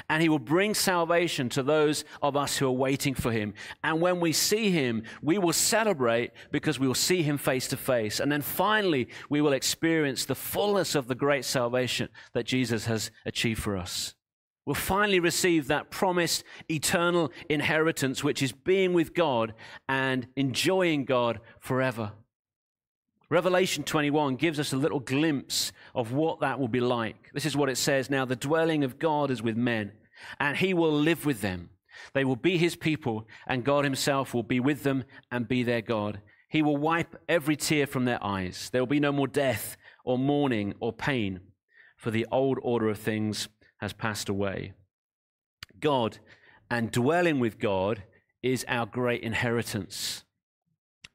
And 0.09 0.23
he 0.23 0.29
will 0.29 0.39
bring 0.39 0.75
salvation 0.75 1.49
to 1.51 1.63
those 1.63 2.05
of 2.23 2.37
us 2.37 2.57
who 2.57 2.67
are 2.67 2.73
waiting 2.73 3.15
for 3.15 3.31
him. 3.31 3.55
And 3.85 4.01
when 4.01 4.21
we 4.21 4.33
see 4.33 4.71
him, 4.71 5.03
we 5.23 5.39
will 5.39 5.53
celebrate 5.53 6.31
because 6.51 6.79
we 6.79 6.87
will 6.87 6.95
see 6.95 7.23
him 7.23 7.37
face 7.39 7.69
to 7.69 7.77
face. 7.77 8.21
And 8.21 8.33
then 8.33 8.43
finally, 8.43 9.09
we 9.29 9.41
will 9.41 9.53
experience 9.53 10.25
the 10.25 10.35
fullness 10.35 10.95
of 10.95 11.09
the 11.09 11.15
great 11.15 11.45
salvation 11.45 12.09
that 12.33 12.47
Jesus 12.47 12.87
has 12.87 13.11
achieved 13.27 13.63
for 13.63 13.77
us. 13.77 14.15
We'll 14.65 14.75
finally 14.75 15.19
receive 15.19 15.67
that 15.69 15.91
promised 15.91 16.45
eternal 16.69 17.33
inheritance, 17.49 18.23
which 18.23 18.43
is 18.43 18.53
being 18.53 18.93
with 18.93 19.13
God 19.13 19.55
and 19.89 20.29
enjoying 20.37 21.05
God 21.05 21.41
forever. 21.59 22.13
Revelation 23.29 23.83
21 23.83 24.37
gives 24.37 24.61
us 24.61 24.73
a 24.73 24.77
little 24.77 25.01
glimpse 25.01 25.73
of 25.95 26.13
what 26.13 26.41
that 26.41 26.61
will 26.61 26.69
be 26.69 26.81
like. 26.81 27.31
This 27.33 27.47
is 27.47 27.57
what 27.57 27.71
it 27.71 27.79
says 27.79 28.11
Now, 28.11 28.25
the 28.25 28.37
dwelling 28.37 28.85
of 28.85 28.99
God 28.99 29.31
is 29.31 29.43
with 29.43 29.57
men, 29.57 29.93
and 30.39 30.57
he 30.57 30.75
will 30.75 30.93
live 30.93 31.27
with 31.27 31.41
them. 31.41 31.71
They 32.15 32.25
will 32.25 32.37
be 32.37 32.57
his 32.57 32.77
people, 32.77 33.27
and 33.47 33.65
God 33.65 33.85
himself 33.85 34.33
will 34.33 34.43
be 34.43 34.61
with 34.61 34.83
them 34.83 35.05
and 35.31 35.49
be 35.49 35.63
their 35.63 35.83
God. 35.83 36.21
He 36.49 36.63
will 36.63 36.77
wipe 36.77 37.17
every 37.29 37.57
tear 37.57 37.87
from 37.87 38.05
their 38.05 38.23
eyes. 38.23 38.69
There 38.71 38.83
will 38.83 38.87
be 38.87 39.01
no 39.01 39.13
more 39.13 39.27
death 39.27 39.77
or 40.05 40.19
mourning 40.19 40.75
or 40.79 40.93
pain, 40.93 41.41
for 41.97 42.11
the 42.11 42.27
old 42.31 42.59
order 42.63 42.89
of 42.91 42.99
things 42.99 43.49
has 43.83 43.93
passed 43.93 44.29
away. 44.29 44.73
God 45.81 46.19
and 46.71 46.93
dwelling 46.93 47.41
with 47.41 47.59
God 47.59 48.05
is 48.41 48.65
our 48.69 48.87
great 48.87 49.23
inheritance. 49.23 50.23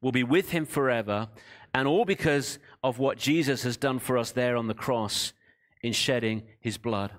We'll 0.01 0.11
be 0.11 0.25
with 0.25 0.49
him 0.49 0.65
forever, 0.65 1.29
and 1.73 1.87
all 1.87 2.03
because 2.03 2.59
of 2.83 2.99
what 2.99 3.17
Jesus 3.17 3.63
has 3.63 3.77
done 3.77 3.99
for 3.99 4.17
us 4.17 4.31
there 4.31 4.57
on 4.57 4.67
the 4.67 4.73
cross 4.73 5.31
in 5.81 5.93
shedding 5.93 6.43
his 6.59 6.77
blood. 6.77 7.11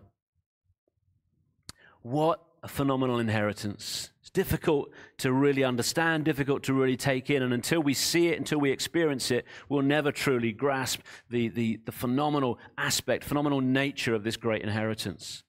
What 2.03 2.43
a 2.69 2.71
phenomenal 2.71 3.19
inheritance. 3.19 4.11
It's 4.21 4.29
difficult 4.29 4.91
to 5.19 5.33
really 5.33 5.65
understand, 5.65 6.27
difficult 6.27 6.63
to 6.65 6.75
really 6.75 6.99
take 6.99 7.31
in, 7.31 7.43
and 7.43 7.55
until 7.55 7.81
we 7.81 7.95
see 7.95 8.29
it, 8.29 8.39
until 8.39 8.59
we 8.59 8.71
experience 8.71 9.31
it, 9.31 9.47
we'll 9.71 9.81
never 9.81 10.13
truly 10.13 10.53
grasp 10.53 11.01
the, 11.31 11.49
the, 11.49 11.81
the 11.87 11.93
phenomenal 11.93 12.59
aspect, 12.77 13.25
phenomenal 13.25 13.63
nature 13.63 14.15
of 14.15 14.23
this 14.23 14.37
great 14.37 14.63
inheritance. 14.63 15.45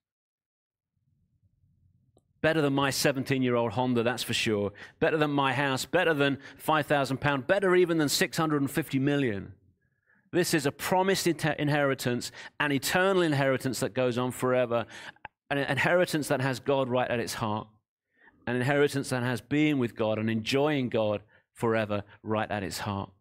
Better 2.42 2.62
than 2.62 2.72
my 2.72 2.90
17 2.90 3.42
year 3.42 3.56
old 3.56 3.74
Honda, 3.74 4.02
that's 4.02 4.24
for 4.24 4.34
sure. 4.34 4.72
Better 5.02 5.18
than 5.18 5.32
my 5.32 5.52
house. 5.52 5.84
Better 5.84 6.14
than 6.14 6.38
£5,000. 6.66 7.46
Better 7.46 7.76
even 7.76 7.98
than 7.98 8.08
650 8.08 8.98
million. 8.98 9.52
This 10.32 10.54
is 10.54 10.66
a 10.68 10.72
promised 10.72 11.26
inheritance, 11.28 12.32
an 12.60 12.72
eternal 12.72 13.24
inheritance 13.24 13.80
that 13.80 13.96
goes 13.96 14.18
on 14.18 14.32
forever, 14.32 14.86
an 15.50 15.58
inheritance 15.58 16.28
that 16.28 16.42
has 16.42 16.60
God 16.60 16.90
right 16.90 17.10
at 17.10 17.20
its 17.20 17.36
heart, 17.36 17.68
an 18.48 18.56
inheritance 18.56 19.10
that 19.10 19.24
has 19.24 19.42
being 19.42 19.80
with 19.80 19.96
God 19.96 20.20
and 20.20 20.30
enjoying 20.30 20.90
God 20.90 21.22
forever 21.54 22.04
right 22.24 22.50
at 22.50 22.64
its 22.64 22.80
heart. 22.80 23.12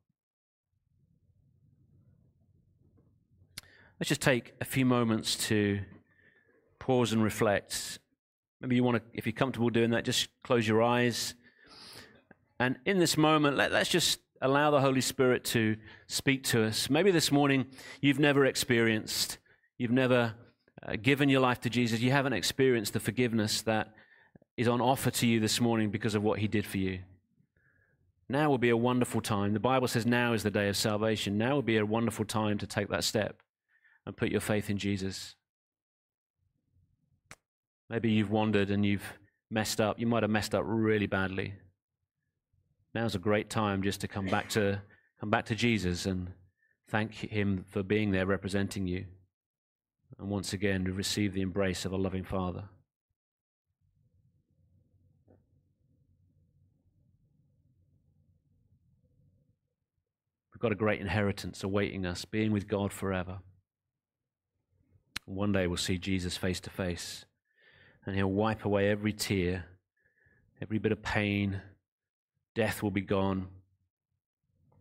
Let's 3.99 4.09
just 4.09 4.23
take 4.23 4.55
a 4.61 4.65
few 4.65 4.87
moments 4.87 5.37
to 5.49 5.81
pause 6.79 7.13
and 7.13 7.23
reflect 7.23 7.99
Maybe 8.61 8.75
you 8.75 8.83
want 8.83 8.97
to, 8.97 9.03
if 9.15 9.25
you're 9.25 9.33
comfortable 9.33 9.71
doing 9.71 9.91
that, 9.91 10.05
just 10.05 10.29
close 10.43 10.67
your 10.67 10.83
eyes. 10.83 11.35
And 12.59 12.77
in 12.85 12.99
this 12.99 13.17
moment, 13.17 13.57
let, 13.57 13.73
us 13.73 13.89
just 13.89 14.21
allow 14.43 14.71
the 14.73 14.81
Holy 14.81 15.01
Spirit 15.01 15.45
to 15.45 15.77
speak 16.09 16.43
to 16.45 16.65
us. 16.65 16.91
Maybe 16.91 17.13
this 17.13 17.31
morning 17.31 17.67
you've 18.01 18.19
never 18.19 18.45
experienced, 18.45 19.39
you've 19.77 19.93
never 19.93 20.35
uh, 20.87 20.97
given 20.97 21.29
your 21.29 21.41
life 21.41 21.61
to 21.63 21.71
Jesus, 21.71 22.01
you 22.01 22.11
haven't 22.11 22.33
experienced 22.33 22.93
the 22.93 23.01
forgiveness 23.01 23.63
that 23.63 23.95
is 24.57 24.69
on 24.69 24.81
offer 24.81 25.11
to 25.11 25.27
you 25.27 25.41
this 25.41 25.61
morning 25.61 25.91
because 25.91 26.15
of 26.15 26.23
what 26.23 26.39
he 26.39 26.49
did 26.49 26.67
for 26.67 26.79
you. 26.79 27.01
Now 28.29 28.51
will 28.51 28.59
be 28.59 28.69
a 28.69 28.77
wonderful 28.77 29.21
time. 29.21 29.55
The 29.55 29.61
Bible 29.61 29.89
says 29.89 30.05
now 30.05 30.35
is 30.35 30.43
the 30.43 30.51
day 30.51 30.69
of 30.69 30.77
salvation. 30.77 31.39
Now 31.39 31.55
will 31.55 31.63
be 31.63 31.79
a 31.79 31.87
wonderful 31.87 32.25
time 32.25 32.59
to 32.59 32.67
take 32.67 32.89
that 32.91 33.05
step 33.05 33.41
and 34.05 34.17
put 34.17 34.31
your 34.31 34.41
faith 34.41 34.69
in 34.69 34.77
Jesus. 34.77 35.35
Maybe 37.89 38.11
you've 38.11 38.31
wandered 38.31 38.71
and 38.71 38.85
you've 38.85 39.15
messed 39.51 39.81
up. 39.81 39.99
You 39.99 40.07
might 40.07 40.23
have 40.23 40.31
messed 40.31 40.55
up 40.55 40.63
really 40.67 41.07
badly. 41.07 41.55
Now's 42.95 43.15
a 43.15 43.19
great 43.19 43.49
time 43.49 43.83
just 43.83 44.01
to 44.03 44.09
come 44.09 44.27
back 44.27 44.51
to 44.51 44.83
come 45.21 45.31
back 45.31 45.47
to 45.47 45.55
Jesus 45.55 46.07
and 46.07 46.33
thank 46.89 47.15
him 47.15 47.65
for 47.71 47.83
being 47.83 48.11
there 48.11 48.27
representing 48.27 48.87
you. 48.87 49.07
And 50.19 50.29
once 50.29 50.53
again 50.53 50.85
we 50.85 50.91
receive 50.91 51.33
the 51.33 51.43
embrace 51.43 51.85
of 51.85 51.93
a 51.93 51.97
loving 51.97 52.25
Father. 52.25 52.65
We've 60.53 60.61
got 60.61 60.73
a 60.73 60.75
great 60.75 61.01
inheritance 61.01 61.63
awaiting 61.63 62.05
us, 62.05 62.25
being 62.25 62.51
with 62.51 62.67
God 62.67 62.93
forever. 62.93 63.39
One 65.25 65.53
day 65.53 65.67
we'll 65.67 65.77
see 65.77 65.99
Jesus 65.99 66.37
face 66.37 66.59
to 66.61 66.71
face 66.71 67.27
and 68.09 68.17
he'll 68.17 68.33
wipe 68.33 68.65
away 68.65 68.91
every 68.91 69.13
tear, 69.13 69.67
every 70.63 70.79
bit 70.79 70.93
of 70.93 71.03
pain. 71.03 71.61
Death 72.55 72.83
will 72.83 72.91
be 72.91 73.03
gone, 73.03 73.49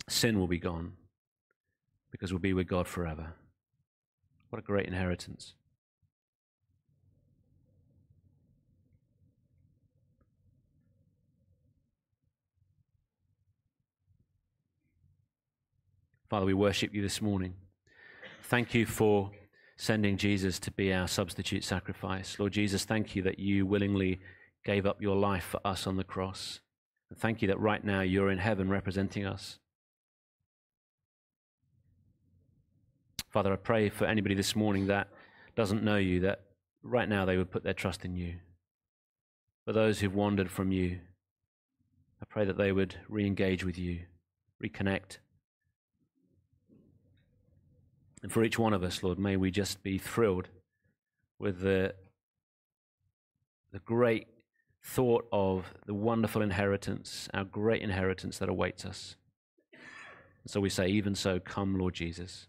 sin 0.08 0.40
will 0.40 0.48
be 0.48 0.58
gone, 0.58 0.94
because 2.10 2.32
we'll 2.32 2.40
be 2.40 2.54
with 2.54 2.68
God 2.68 2.88
forever. 2.88 3.34
What 4.50 4.60
a 4.60 4.62
great 4.62 4.88
inheritance. 4.88 5.54
Father, 16.30 16.46
we 16.46 16.54
worship 16.54 16.94
you 16.94 17.02
this 17.02 17.22
morning. 17.22 17.56
Thank 18.44 18.74
you 18.74 18.86
for 18.86 19.32
sending 19.78 20.18
Jesus 20.18 20.60
to 20.60 20.72
be 20.72 20.92
our 20.92 21.08
substitute 21.08 21.64
sacrifice. 21.64 22.38
Lord 22.40 22.52
Jesus, 22.52 22.84
thank 22.84 23.16
you 23.16 23.22
that 23.24 23.40
you 23.40 23.66
willingly 23.66 24.20
gave 24.66 24.86
up 24.86 25.02
your 25.02 25.16
life 25.16 25.46
for 25.46 25.62
us 25.64 25.88
on 25.88 25.96
the 25.96 26.04
cross. 26.04 26.60
And 27.10 27.18
thank 27.18 27.42
you 27.42 27.48
that 27.48 27.60
right 27.60 27.84
now 27.84 28.02
you're 28.02 28.30
in 28.30 28.40
heaven 28.40 28.70
representing 28.70 29.26
us. 29.26 29.60
Father, 33.30 33.54
I 33.54 33.58
pray 33.58 33.90
for 33.90 34.06
anybody 34.06 34.36
this 34.36 34.56
morning 34.56 34.88
that 34.88 35.10
doesn't 35.56 35.84
know 35.84 35.98
you, 35.98 36.22
that 36.22 36.42
right 36.84 37.10
now 37.10 37.26
they 37.26 37.38
would 37.38 37.52
put 37.52 37.64
their 37.64 37.74
trust 37.74 38.06
in 38.06 38.16
you. 38.16 38.36
For 39.66 39.74
those 39.74 40.00
who've 40.00 40.16
wandered 40.16 40.50
from 40.50 40.72
you, 40.72 41.00
I 42.22 42.26
pray 42.26 42.46
that 42.46 42.58
they 42.58 42.72
would 42.72 42.96
re 43.10 43.26
engage 43.26 43.64
with 43.64 43.78
you, 43.78 44.02
reconnect 44.64 45.18
and 48.24 48.32
for 48.32 48.44
each 48.44 48.58
one 48.58 48.74
of 48.74 48.84
us, 48.84 49.04
Lord, 49.04 49.20
may 49.20 49.38
we 49.38 49.52
just 49.52 49.84
be 49.84 49.98
thrilled 49.98 50.50
with 51.40 51.62
the, 51.62 51.94
the 53.72 53.80
great 53.80 54.28
thought 54.84 55.28
of 55.32 55.74
the 55.86 55.94
wonderful 55.94 56.42
inheritance, 56.42 57.30
our 57.34 57.44
great 57.44 57.82
inheritance 57.82 58.40
that 58.40 58.50
awaits 58.50 58.86
us. 58.86 59.16
And 59.72 60.52
so 60.52 60.60
we 60.60 60.70
say, 60.70 60.88
even 60.88 61.14
so, 61.14 61.40
come, 61.40 61.78
Lord 61.78 61.94
Jesus. 61.94 62.48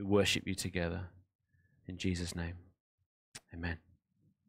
We 0.00 0.06
worship 0.06 0.46
you 0.46 0.54
together. 0.54 1.02
In 1.86 1.98
Jesus' 1.98 2.34
name, 2.34 2.54
amen. 3.52 3.76